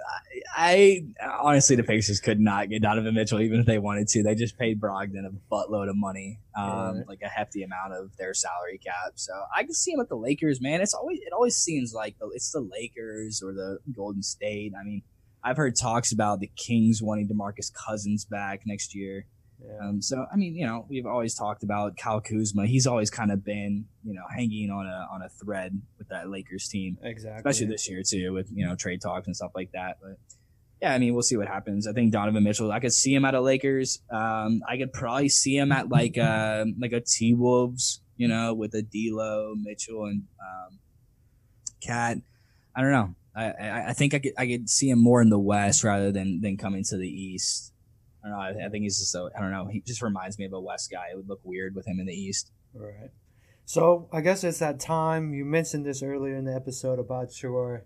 [0.57, 4.23] I, honestly, the Pacers could not get Donovan Mitchell even if they wanted to.
[4.23, 7.07] They just paid Brogdon a buttload of money, um, Right.
[7.09, 9.13] like a hefty amount of their salary cap.
[9.15, 10.79] So I can see him at the Lakers, man.
[10.79, 14.71] It's always it always seems like the, it's the Lakers or the Golden State.
[14.79, 15.01] I mean,
[15.43, 19.25] I've heard talks about the Kings wanting Demarcus Cousins back next year.
[19.61, 19.87] yeah.
[19.89, 22.65] Um, so I mean, you know, we've always talked about Kyle Kuzma.
[22.65, 26.29] He's always kind of been, you know, hanging on a on a thread with that
[26.29, 27.39] Lakers team, exactly.
[27.39, 29.97] especially this year too, with you know trade talks and stuff like that.
[30.01, 30.17] But
[30.81, 31.87] yeah, I mean, we'll see what happens.
[31.87, 32.71] I think Donovan Mitchell.
[32.71, 34.01] I could see him at a Lakers.
[34.11, 38.53] Um, I could probably see him at like a like a T Wolves, you know,
[38.53, 40.79] with a D'Lo, Mitchell, and um,
[41.81, 42.17] Cat.
[42.75, 43.15] I don't know.
[43.35, 46.11] I, I I think I could I could see him more in the West rather
[46.11, 47.71] than than coming to the East.
[48.23, 48.63] I don't know.
[48.63, 49.67] I, I think he's just so I don't know.
[49.67, 51.05] He just reminds me of a West guy.
[51.11, 52.51] It would look weird with him in the East.
[52.73, 53.11] Right.
[53.65, 55.33] So I guess it's that time.
[55.33, 57.85] You mentioned this earlier in the episode about your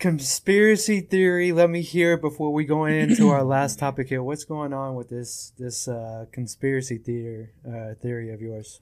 [0.00, 1.52] conspiracy theory.
[1.52, 4.22] Let me hear it before we go into our last topic here.
[4.22, 8.80] What's going on with this this uh, conspiracy theory uh, theory of yours?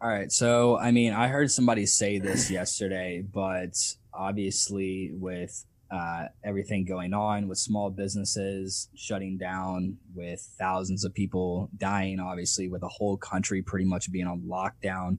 [0.00, 0.30] All right.
[0.30, 3.74] So, I mean, I heard somebody say this yesterday, but
[4.14, 11.70] obviously, with uh, everything going on, with small businesses shutting down, with thousands of people
[11.76, 15.18] dying, obviously, with a whole country pretty much being on lockdown,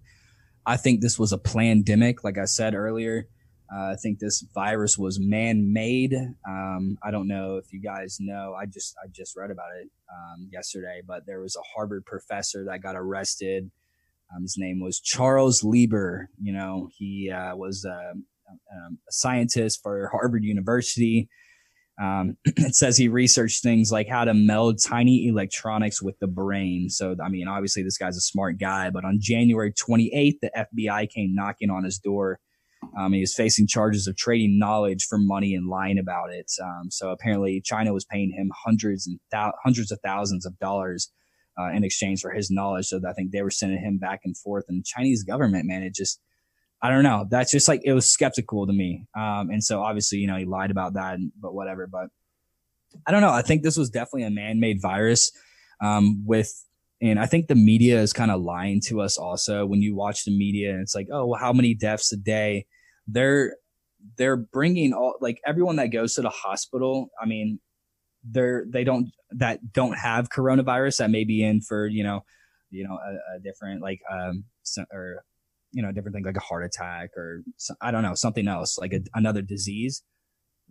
[0.65, 2.23] I think this was a pandemic.
[2.23, 3.27] Like I said earlier,
[3.73, 6.15] uh, I think this virus was man-made.
[6.47, 8.55] Um, I don't know if you guys know.
[8.59, 12.65] I just I just read about it um, yesterday, but there was a Harvard professor
[12.65, 13.69] that got arrested.
[14.35, 16.29] Um, his name was Charles Lieber.
[16.41, 18.13] You know, he uh, was uh,
[18.51, 21.29] um, a scientist for Harvard University.
[22.01, 26.89] Um, it says he researched things like how to meld tiny electronics with the brain.
[26.89, 28.89] So, I mean, obviously, this guy's a smart guy.
[28.89, 32.39] But on January 28th, the FBI came knocking on his door.
[32.97, 36.51] Um, he was facing charges of trading knowledge for money and lying about it.
[36.63, 39.19] Um, so apparently, China was paying him hundreds and
[39.63, 41.11] hundreds of thousands of dollars
[41.59, 42.87] uh, in exchange for his knowledge.
[42.87, 44.65] So I think they were sending him back and forth.
[44.69, 46.21] And the Chinese government, man, it just,
[46.81, 47.25] I don't know.
[47.29, 49.05] That's just like, it was skeptical to me.
[49.15, 51.85] Um, and so obviously, you know, he lied about that, but whatever.
[51.85, 52.07] But
[53.05, 53.31] I don't know.
[53.31, 55.31] I think this was definitely a man made virus
[55.81, 56.53] um, with,
[57.01, 59.65] and I think the media is kind of lying to us also.
[59.65, 62.65] When you watch the media and it's like, oh, well, how many deaths a day?
[63.07, 63.55] They're,
[64.17, 67.09] they're bringing all like everyone that goes to the hospital.
[67.21, 67.59] I mean,
[68.23, 72.21] they're they don't that don't have coronavirus that may be in for you know
[72.69, 74.43] you know a, a different like um
[74.91, 75.23] or
[75.71, 77.41] you know different thing like a heart attack or
[77.81, 80.03] I don't know something else like a, another disease.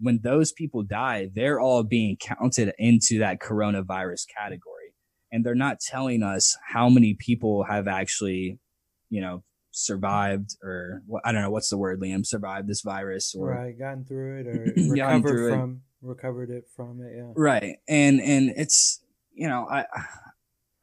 [0.01, 4.78] When those people die, they're all being counted into that coronavirus category,
[5.33, 8.59] and they're not telling us how many people have actually,
[9.11, 13.49] you know, survived or I don't know what's the word, Liam, survived this virus or
[13.51, 15.51] Right, gotten through it or recovered through it.
[15.51, 17.13] from recovered it from it.
[17.17, 17.33] Yeah.
[17.35, 19.03] right and and it's
[19.35, 19.85] you know i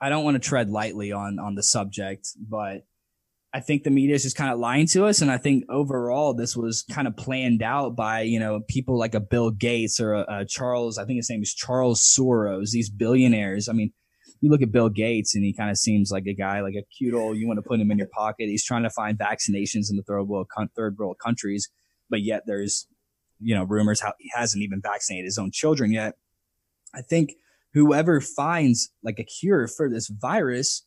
[0.02, 2.86] i don't want to tread lightly on on the subject but
[3.54, 6.34] i think the media is just kind of lying to us and i think overall
[6.34, 10.16] this was kind of planned out by you know people like a bill gates or
[10.16, 13.94] a, a charles i think his name is charles soros these billionaires i mean
[14.46, 16.84] you look at bill gates and he kind of seems like a guy like a
[16.98, 18.48] cute old you want to put him in your pocket.
[18.48, 21.70] He's trying to find vaccinations in the third world third world countries
[22.10, 22.88] but yet there's
[23.40, 26.16] you know rumors how he hasn't even vaccinated his own children yet.
[26.94, 27.34] I think
[27.74, 30.86] whoever finds like a cure for this virus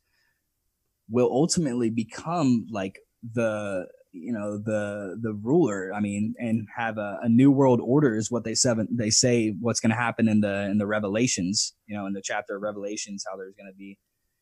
[1.11, 3.01] will ultimately become like
[3.35, 3.87] the
[4.21, 8.31] you know the the ruler i mean and have a, a new world order is
[8.31, 11.97] what they seven they say what's going to happen in the in the revelations you
[11.97, 13.99] know in the chapter of revelations how there's going to be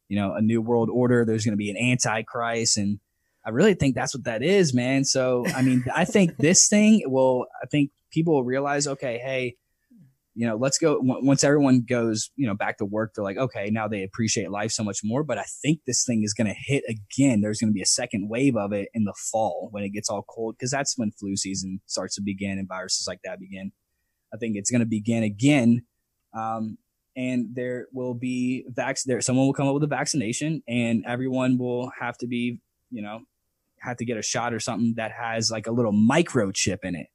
[0.08, 2.98] you know a new world order there's going to be an antichrist and
[3.44, 5.04] I really think that's what that is, man.
[5.04, 9.54] So, I mean, I think this thing will, I think people will realize, okay, hey,
[10.36, 13.70] you know, let's go once everyone goes, you know, back to work, they're like, okay,
[13.70, 15.24] now they appreciate life so much more.
[15.24, 17.40] But I think this thing is going to hit again.
[17.40, 20.10] There's going to be a second wave of it in the fall when it gets
[20.10, 23.72] all cold, because that's when flu season starts to begin and viruses like that begin.
[24.32, 25.86] I think it's going to begin again.
[26.34, 26.76] Um,
[27.16, 29.22] and there will be vac there.
[29.22, 33.20] Someone will come up with a vaccination and everyone will have to be, you know,
[33.80, 37.06] have to get a shot or something that has like a little microchip in it.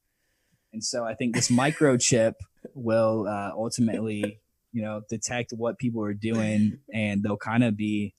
[0.73, 2.33] And so I think this microchip
[2.73, 4.39] will uh, ultimately,
[4.71, 8.15] you know, detect what people are doing and they'll kind of be,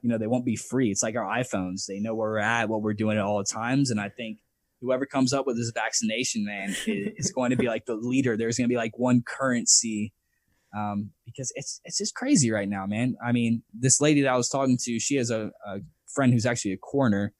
[0.00, 0.90] you know, they won't be free.
[0.90, 1.86] It's like our iPhones.
[1.86, 3.90] They know where we're at, what we're doing at all times.
[3.90, 4.38] And I think
[4.80, 8.36] whoever comes up with this vaccination, man, is going to be like the leader.
[8.36, 10.12] There's going to be like one currency
[10.76, 13.16] um, because it's it's just crazy right now, man.
[13.24, 15.78] I mean, this lady that I was talking to, she has a, a
[16.12, 17.32] friend who's actually a coroner,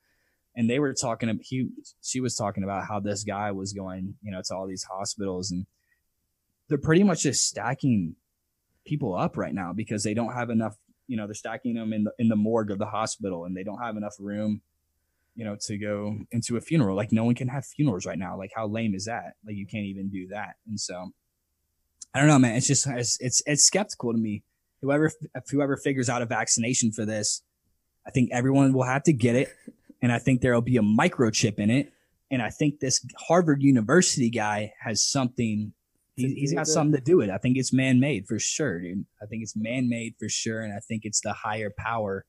[0.54, 1.38] and they were talking.
[1.42, 1.68] He
[2.02, 5.50] she was talking about how this guy was going, you know, to all these hospitals,
[5.50, 5.66] and
[6.68, 8.16] they're pretty much just stacking
[8.84, 10.76] people up right now because they don't have enough.
[11.06, 13.64] You know, they're stacking them in the in the morgue of the hospital, and they
[13.64, 14.62] don't have enough room
[15.34, 16.96] you know, to go into a funeral.
[16.96, 18.36] Like no one can have funerals right now.
[18.36, 19.34] Like how lame is that?
[19.46, 20.56] Like you can't even do that.
[20.66, 21.12] And so
[22.14, 22.56] I don't know, man.
[22.56, 24.42] It's just it's it's, it's skeptical to me.
[24.82, 25.10] Whoever
[25.50, 27.42] whoever figures out a vaccination for this,
[28.06, 29.48] I think everyone will have to get it,
[30.02, 31.92] and I think there'll be a microchip in it.
[32.30, 35.72] And I think this Harvard University guy has something.
[36.16, 37.32] He, he's got something to do with it.
[37.32, 39.06] I think it's man made for sure, dude.
[39.22, 42.26] I think it's man made for sure, and I think it's the higher power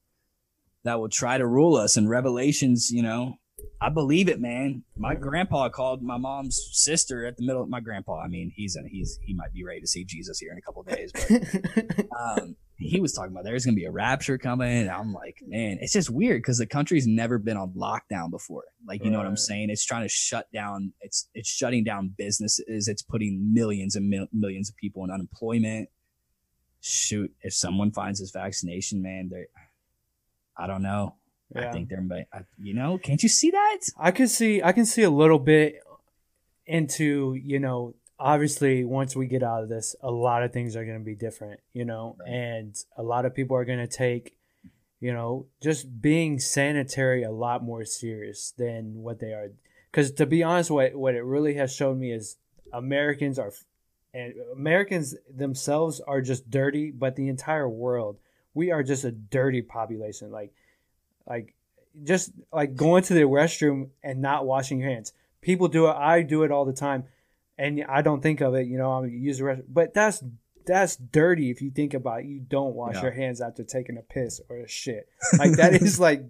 [0.83, 1.97] that will try to rule us.
[1.97, 3.39] And Revelations, you know,
[3.81, 4.83] I believe it, man.
[4.95, 8.19] My grandpa called my mom's sister at the middle of my grandpa.
[8.19, 10.61] I mean, he's a, he's he might be ready to see Jesus here in a
[10.61, 14.69] couple days, but um, he was talking about there's gonna be a rapture coming.
[14.69, 18.63] And I'm like, man, it's just weird because the country's never been on lockdown before.
[18.85, 19.69] Like, you know what I'm saying?
[19.69, 20.93] It's trying to shut down.
[21.01, 22.87] It's it's shutting down businesses.
[22.87, 25.89] It's putting millions and mil- millions of people in unemployment.
[26.81, 29.45] Shoot, if someone finds this vaccination, man, they
[30.57, 31.15] I don't know.
[31.55, 31.69] Yeah.
[31.69, 32.25] I think they're,
[32.57, 33.79] you know, can't you see that?
[33.97, 35.75] I can see, I can see a little bit
[36.65, 40.85] into, you know, obviously once we get out of this, a lot of things are
[40.85, 42.29] going to be different, you know, right.
[42.29, 44.35] and a lot of people are going to take,
[44.99, 49.51] you know, just being sanitary a lot more serious than what they are.
[49.91, 52.37] Because to be honest, what what it really has shown me is
[52.71, 53.51] Americans are,
[54.13, 58.17] and Americans themselves are just dirty, but the entire world,
[58.53, 60.31] we are just a dirty population.
[60.31, 60.53] Like
[61.27, 61.53] like
[62.03, 65.13] just like going to the restroom and not washing your hands.
[65.41, 65.95] People do it.
[65.95, 67.03] I do it all the time,
[67.63, 68.67] and I don't think of it.
[68.67, 70.21] You know, I'm use the restroom, but that's
[70.65, 72.25] that's dirty if you think about it.
[72.25, 73.03] You don't wash yeah.
[73.03, 75.07] your hands after taking a piss or a shit.
[75.37, 76.23] Like that is like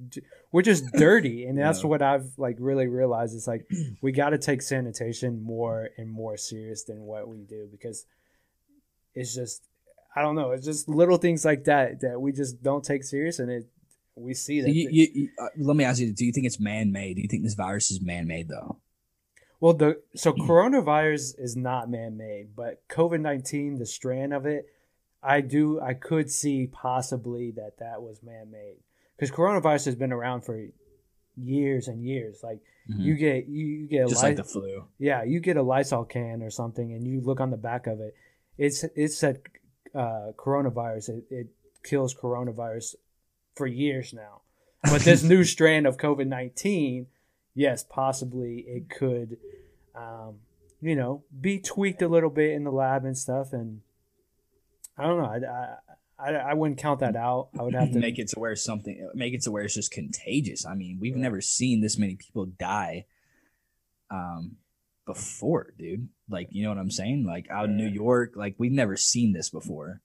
[0.51, 1.89] we're just dirty, and that's yeah.
[1.89, 3.35] what I've like really realized.
[3.35, 3.67] Is like
[4.01, 8.05] we got to take sanitation more and more serious than what we do because
[9.15, 9.63] it's just
[10.15, 10.51] I don't know.
[10.51, 13.67] It's just little things like that that we just don't take serious, and it
[14.15, 14.69] we see that.
[14.69, 17.15] You, you, you, uh, let me ask you: Do you think it's man-made?
[17.15, 18.77] Do you think this virus is man-made, though?
[19.63, 24.65] Well, the so coronavirus is not man-made, but COVID nineteen, the strand of it,
[25.23, 28.79] I do, I could see possibly that that was man-made
[29.15, 30.67] because coronavirus has been around for
[31.37, 32.41] years and years.
[32.43, 32.59] Like
[32.91, 33.03] mm-hmm.
[33.03, 34.83] you get you, you get just like the flu.
[34.99, 38.01] Yeah, you get a Lysol can or something, and you look on the back of
[38.01, 38.15] it.
[38.57, 39.43] It's it said
[39.95, 41.07] uh, coronavirus.
[41.07, 41.47] It, it
[41.85, 42.95] kills coronavirus
[43.55, 44.41] for years now.
[44.83, 47.07] But this new strand of COVID 19,
[47.55, 49.37] yes, possibly it could,
[49.95, 50.35] um,
[50.81, 53.53] you know, be tweaked a little bit in the lab and stuff.
[53.53, 53.81] And
[54.97, 55.47] I don't know.
[55.47, 57.49] I, I, I wouldn't count that out.
[57.57, 59.91] I would have to make it to where something, make it to where it's just
[59.91, 60.65] contagious.
[60.65, 61.23] I mean, we've yeah.
[61.23, 63.05] never seen this many people die
[64.09, 64.57] um,
[65.05, 66.09] before, dude.
[66.29, 67.25] Like, you know what I'm saying?
[67.25, 70.01] Like out in New York, like we've never seen this before.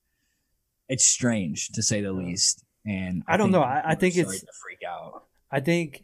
[0.87, 2.63] It's strange to say the least.
[2.85, 3.61] And I, I don't know.
[3.61, 5.23] I, I think it's to freak out.
[5.51, 6.03] I think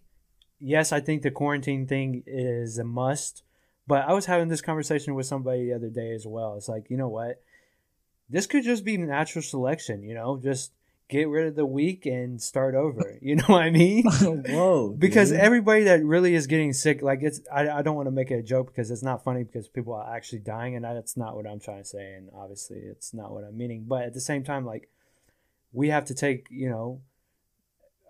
[0.59, 3.43] yes, I think the quarantine thing is a must.
[3.87, 6.55] But I was having this conversation with somebody the other day as well.
[6.57, 7.41] It's like, you know what?
[8.29, 10.71] This could just be natural selection, you know, just
[11.07, 13.13] get rid of the weak and start over.
[13.21, 14.03] You know what I mean?
[14.21, 14.89] Whoa.
[14.89, 15.39] because dude.
[15.39, 18.35] everybody that really is getting sick, like it's, I, I don't want to make it
[18.35, 21.47] a joke because it's not funny because people are actually dying and that's not what
[21.47, 22.13] I'm trying to say.
[22.13, 23.85] And obviously it's not what I'm meaning.
[23.87, 24.89] But at the same time, like
[25.73, 27.01] we have to take, you know,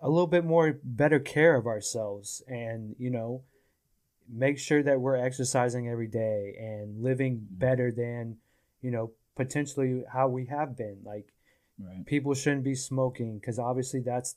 [0.02, 3.42] a little bit more better care of ourselves and, you know,
[4.28, 7.58] make sure that we're exercising every day and living mm-hmm.
[7.58, 8.36] better than,
[8.82, 10.98] you know, potentially how we have been.
[11.04, 11.32] Like,
[11.78, 12.04] right.
[12.06, 14.36] people shouldn't be smoking because obviously that's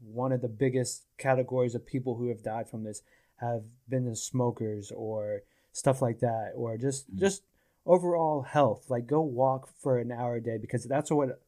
[0.00, 3.02] one of the biggest categories of people who have died from this
[3.36, 5.42] have been the smokers or
[5.72, 7.18] stuff like that or just mm-hmm.
[7.18, 7.42] just
[7.86, 8.84] overall health.
[8.88, 11.40] Like go walk for an hour a day because that's what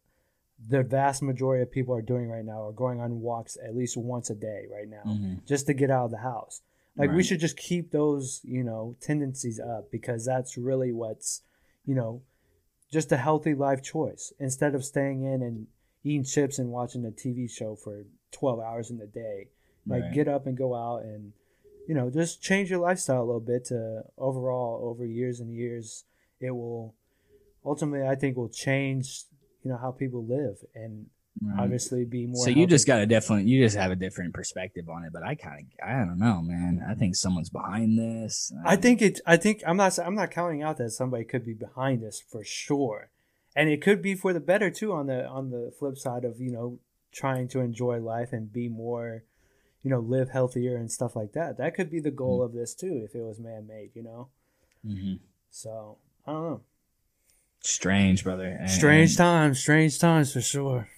[0.68, 3.96] the vast majority of people are doing right now are going on walks at least
[3.96, 5.34] once a day right now Mm-hmm.
[5.46, 6.60] just to get out of the house.
[6.96, 11.42] Like we should just keep those, you know, tendencies up because that's really what's,
[11.86, 12.22] you know,
[12.92, 15.66] just a healthy life choice instead of staying in and
[16.04, 19.48] eating chips and watching a TV show for 12 hours in the day.
[19.86, 20.12] Like Right.
[20.14, 21.32] get up and go out and
[21.88, 26.04] you know, just change your lifestyle a little bit to overall over years and years
[26.40, 26.94] it will
[27.64, 29.24] ultimately I think will change,
[29.62, 31.06] you know, how people live and
[31.40, 31.60] Right.
[31.60, 34.90] obviously be more So you just got a different, you just have a different perspective
[34.90, 35.14] on it.
[35.14, 36.84] But I kind of, I don't know, man.
[36.86, 38.52] I think someone's behind this.
[38.66, 39.18] I think it.
[39.26, 39.98] I think I'm not.
[39.98, 43.08] I'm not counting out that somebody could be behind this for sure,
[43.56, 44.92] and it could be for the better too.
[44.92, 46.80] On the on the flip side of you know
[47.12, 49.24] trying to enjoy life and be more,
[49.82, 51.56] you know, live healthier and stuff like that.
[51.56, 52.44] That could be the goal Mm.
[52.44, 53.92] of this too, if it was man made.
[53.94, 54.28] You know.
[54.86, 55.20] Mhm.
[55.50, 55.96] So
[56.26, 56.60] I don't know.
[57.62, 58.56] Strange, brother.
[58.60, 59.60] And- Strange times.
[59.60, 60.88] Strange times for sure.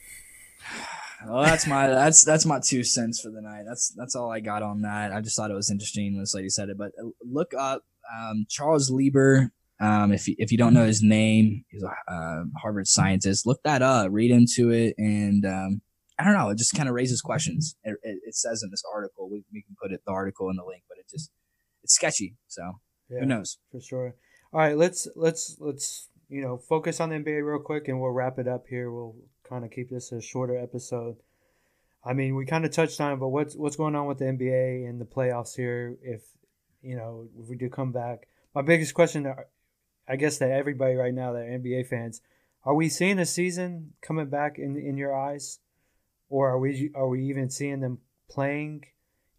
[1.27, 3.63] Well, that's my that's that's my two cents for the night.
[3.67, 5.11] That's that's all I got on that.
[5.13, 6.77] I just thought it was interesting when this lady said it.
[6.77, 7.83] But uh, look up
[8.15, 9.51] um, Charles Lieber.
[9.81, 13.47] Um, if you, if you don't know his name, he's a uh, Harvard scientist.
[13.47, 15.81] Look that up, read into it, and um,
[16.19, 16.51] I don't know.
[16.51, 17.75] It just kind of raises questions.
[17.85, 20.57] It, it, it says in this article, we, we can put it the article in
[20.57, 21.31] the link, but it just
[21.83, 22.37] it's sketchy.
[22.49, 23.21] So Yeah.
[23.21, 23.59] who knows?
[23.73, 24.15] for sure.
[24.53, 28.11] All right, let's let's let's you know focus on the NBA real quick, and we'll
[28.11, 28.91] wrap it up here.
[28.91, 29.15] We'll
[29.49, 31.17] kind of keep this a shorter episode.
[32.05, 34.27] I mean, we kind of touched on it, but what's what's going on with the
[34.27, 35.97] NBA and the playoffs here?
[36.03, 36.23] If
[36.83, 39.33] you know, if we do come back, my biggest question,
[40.07, 42.21] I guess, that everybody right now, that NBA fans,
[42.65, 45.61] are we seeing a season coming back in in your eyes,
[46.29, 47.99] or are we are we even seeing them
[48.29, 48.85] playing?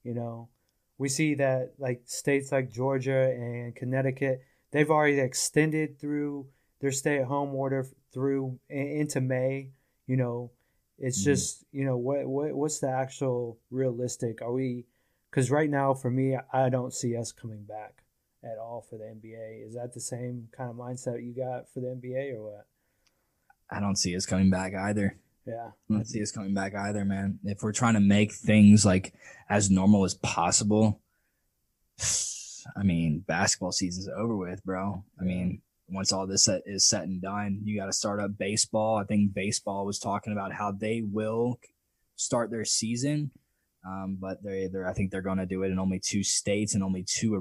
[0.04, 0.50] You know,
[0.98, 6.48] we see that like states like Georgia and Connecticut, they've already extended through
[6.80, 9.72] their stay-at-home order through into May.
[10.08, 10.52] You know,
[10.98, 11.26] it's Mhm.
[11.26, 14.42] just you know what what what's the actual realistic?
[14.42, 14.86] Are we?
[15.30, 18.04] Because right now, for me, I don't see us coming back
[18.44, 19.66] at all for the NBA.
[19.66, 22.68] Is that the same kind of mindset you got for the NBA or what?
[23.70, 25.18] I don't see us coming back either.
[25.46, 27.40] Yeah, I don't see us coming back either, man.
[27.44, 29.14] If we're trying to make things like
[29.50, 31.02] as normal as possible,
[32.76, 35.04] I mean, basketball season's over with, bro.
[35.20, 38.98] I mean, once all this is set and done, you got to start up baseball.
[38.98, 41.60] I think baseball was talking about how they will
[42.16, 43.32] start their season,
[43.86, 46.74] um, but they they're I think they're going to do it in only two states
[46.74, 47.36] and only two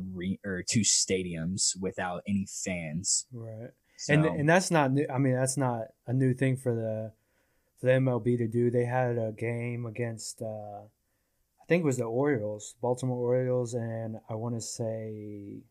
[0.44, 3.26] or two stadiums without any fans.
[3.32, 3.70] right.
[3.96, 5.06] So, and and that's not new.
[5.12, 7.12] I mean, that's not a new thing for the
[7.80, 8.70] for the MLB to do.
[8.70, 10.82] They had a game against uh,
[11.64, 15.62] I think it was the Orioles, Baltimore Orioles, and I want to say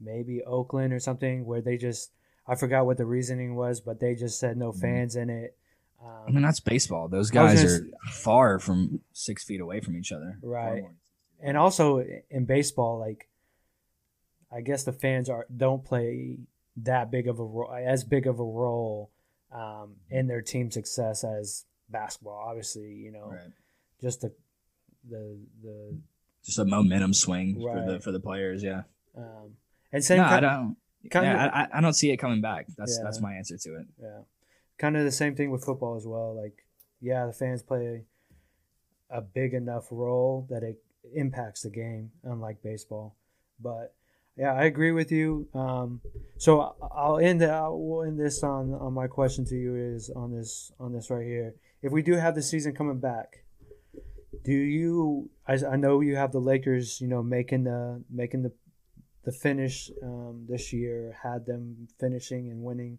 [0.00, 2.12] maybe Oakland or something, where they just
[2.46, 4.80] I forgot what the reasoning was, but they just said no Mhm.
[4.80, 5.56] fans in it.
[6.02, 7.08] I mean, Um, that's baseball.
[7.08, 10.38] Those guys gonna are far from six feet away from each other.
[10.42, 10.84] Right.
[11.40, 11.98] and also
[12.30, 13.28] in baseball, like
[14.50, 16.38] I guess the fans are don't play
[16.76, 19.10] that big of a role, as big of a role
[19.50, 22.34] um, in their team success as basketball.
[22.36, 23.52] Obviously, you know, Right.
[24.00, 24.32] just the
[25.08, 25.98] the the
[26.42, 28.62] Just a momentum swing for the for the players.
[28.62, 28.82] Yeah.
[29.16, 29.56] um,
[29.94, 30.76] and same no, I don't.
[31.10, 32.66] kind yeah, of I, I don't see it coming back.
[32.76, 33.04] That's Yeah.
[33.04, 33.86] that's my answer to it.
[34.00, 34.20] yeah,
[34.78, 36.34] kind of the same thing with football as well.
[36.34, 36.64] Like,
[37.00, 38.04] yeah, the fans play
[39.10, 40.82] a big enough role that it
[41.14, 43.16] impacts the game, unlike baseball.
[43.60, 43.94] But
[44.36, 45.46] yeah, I agree with you.
[45.54, 46.00] Um,
[46.38, 47.50] so I'll end it.
[47.50, 51.24] I'll end this on on my question to you is on this on this right
[51.24, 51.54] here.
[51.82, 53.44] If we do have the season coming back,
[54.42, 55.30] do you?
[55.46, 57.00] I, I know you have the Lakers.
[57.00, 58.52] You know, making the making the
[59.24, 61.16] the finish um, this year.
[61.22, 62.98] Had them finishing and winning.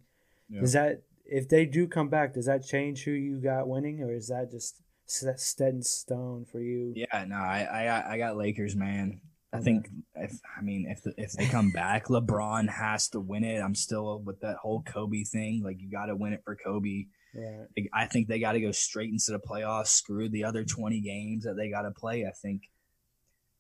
[0.50, 0.62] Yeah.
[0.62, 4.14] Does that if they do come back, does that change who you got winning, or
[4.14, 6.94] is that just set in stone for you?
[6.96, 9.22] Yeah, no, I I, I got Lakers, man.
[9.54, 13.44] I think if I mean if the, if they come back, LeBron has to win
[13.44, 13.62] it.
[13.62, 15.62] I'm still with that whole Kobe thing.
[15.64, 17.06] Like you got to win it for Kobe.
[17.76, 19.88] Like, I think they got to go straight into the playoffs.
[19.88, 22.26] Screw the other 20 games that they got to play.
[22.26, 22.64] I think,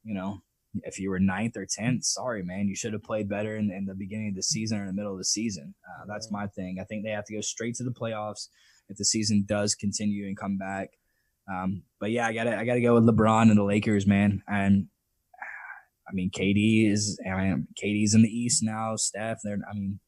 [0.03, 0.41] you know,
[0.83, 3.85] if you were ninth or tenth, sorry, man, you should have played better in, in
[3.85, 5.73] the beginning of the season or in the middle of the season.
[5.87, 6.77] Uh, that's my thing.
[6.79, 8.49] I think they have to go straight to the playoffs
[8.89, 10.89] if the season does continue and come back.
[11.49, 14.41] Um, but yeah, I gotta I gotta go with LeBron and the Lakers, man.
[14.47, 14.87] And
[16.07, 18.95] I mean, KD is I mean, KD's in the East now.
[18.95, 19.99] Steph, they're I mean,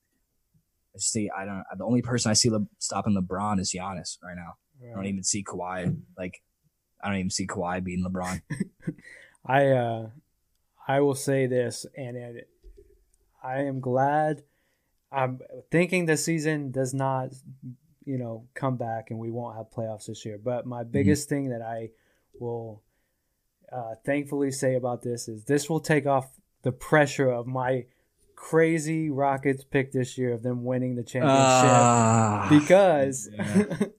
[0.96, 4.36] I see I don't the only person I see Le, stopping LeBron is Giannis right
[4.36, 4.56] now.
[4.84, 5.96] I don't even see Kawhi.
[6.18, 6.42] Like,
[7.04, 8.42] I don't even see Kawhi beating LeBron.
[9.46, 10.10] I uh,
[10.88, 12.50] I will say this, and it,
[13.44, 14.44] I am glad.
[15.12, 15.40] I'm
[15.72, 17.34] thinking the season does not,
[18.06, 20.38] you know, come back and we won't have playoffs this year.
[20.38, 21.36] But my biggest mm-hmm.
[21.36, 21.90] thing that I
[22.40, 22.84] will
[23.72, 26.30] uh, thankfully say about this is this will take off
[26.64, 27.86] the pressure of my
[28.36, 33.78] crazy Rockets pick this year of them winning the championship uh, because yeah.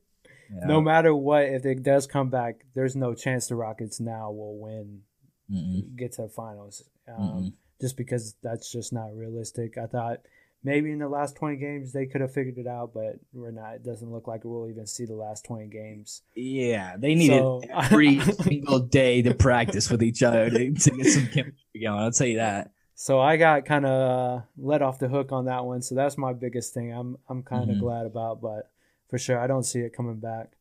[0.50, 0.66] Yeah.
[0.66, 4.58] no matter what, if it does come back, there's no chance the Rockets now will
[4.58, 5.02] win,
[5.50, 5.96] Mm-mm.
[5.96, 6.84] get to the finals.
[7.06, 9.78] Um, just because that's just not realistic.
[9.78, 10.18] I thought
[10.64, 13.76] maybe in the last 20 games they could have figured it out, but we're not.
[13.76, 16.22] It doesn't look like we'll even see the last 20 games.
[16.34, 21.06] Yeah, they needed so, every single day to practice with each other to, to get
[21.06, 22.00] some chemistry going.
[22.00, 22.72] I'll tell you that.
[22.94, 25.82] So I got kind of uh, let off the hook on that one.
[25.82, 26.92] So that's my biggest thing.
[26.92, 27.84] I'm I'm kind of mm-hmm.
[27.84, 28.70] glad about, but
[29.08, 30.52] for sure I don't see it coming back.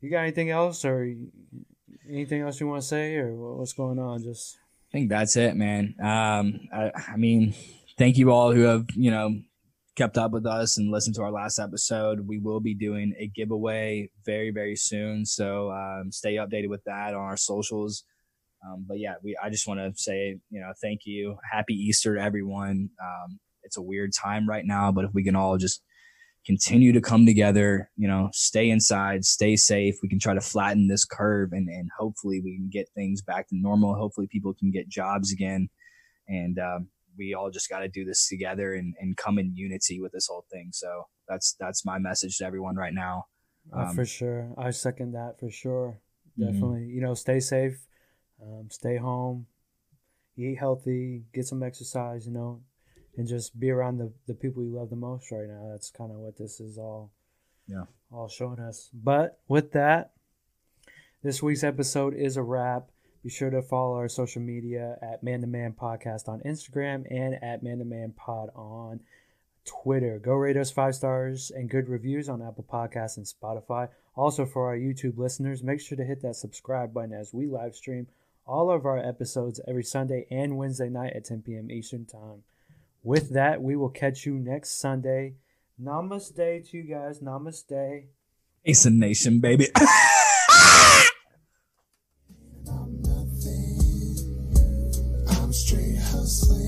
[0.00, 1.12] You got anything else or
[2.08, 4.22] anything else you want to say or what's going on?
[4.22, 4.58] Just
[4.90, 5.94] I think that's it, man.
[6.00, 7.54] Um, I, I mean,
[7.98, 9.40] thank you all who have you know
[9.96, 12.26] kept up with us and listened to our last episode.
[12.26, 17.14] We will be doing a giveaway very very soon, so um, stay updated with that
[17.14, 18.04] on our socials.
[18.66, 22.16] Um, but yeah, we I just want to say you know thank you, happy Easter
[22.16, 22.90] to everyone.
[23.02, 25.82] Um, it's a weird time right now, but if we can all just
[26.48, 29.96] continue to come together, you know, stay inside, stay safe.
[30.02, 33.48] We can try to flatten this curve and, and hopefully we can get things back
[33.48, 33.94] to normal.
[33.94, 35.68] Hopefully people can get jobs again.
[36.26, 36.88] And um,
[37.18, 40.26] we all just got to do this together and, and come in unity with this
[40.26, 40.70] whole thing.
[40.72, 43.26] So that's, that's my message to everyone right now.
[43.70, 44.50] Uh, um, uh, for sure.
[44.56, 46.00] I second that for sure.
[46.40, 46.50] Mm-hmm.
[46.50, 46.80] Definitely.
[46.80, 46.94] Mm-hmm.
[46.94, 47.78] You know, stay safe,
[48.42, 49.44] um, stay home,
[50.38, 52.62] eat healthy, get some exercise, you know,
[53.18, 55.68] and just be around the, the people you love the most right now.
[55.72, 57.10] That's kind of what this is all
[57.66, 58.88] yeah all showing us.
[58.94, 60.12] But with that,
[61.22, 62.88] this week's episode is a wrap.
[63.24, 67.42] Be sure to follow our social media at Man to Man Podcast on Instagram and
[67.42, 69.00] at Man to Man Pod on
[69.64, 70.20] Twitter.
[70.20, 73.88] Go rate us five stars and good reviews on Apple Podcasts and Spotify.
[74.14, 77.74] Also, for our YouTube listeners, make sure to hit that subscribe button as we live
[77.74, 78.06] stream
[78.46, 81.70] all of our episodes every Sunday and Wednesday night at 10 p.m.
[81.70, 82.44] Eastern Time
[83.02, 85.34] with that, we will catch you next Sunday.
[85.80, 87.20] Namaste to you guys.
[87.20, 88.06] Namaste.
[88.64, 89.68] It's a nation, baby.
[95.48, 96.67] I'm straight hustling.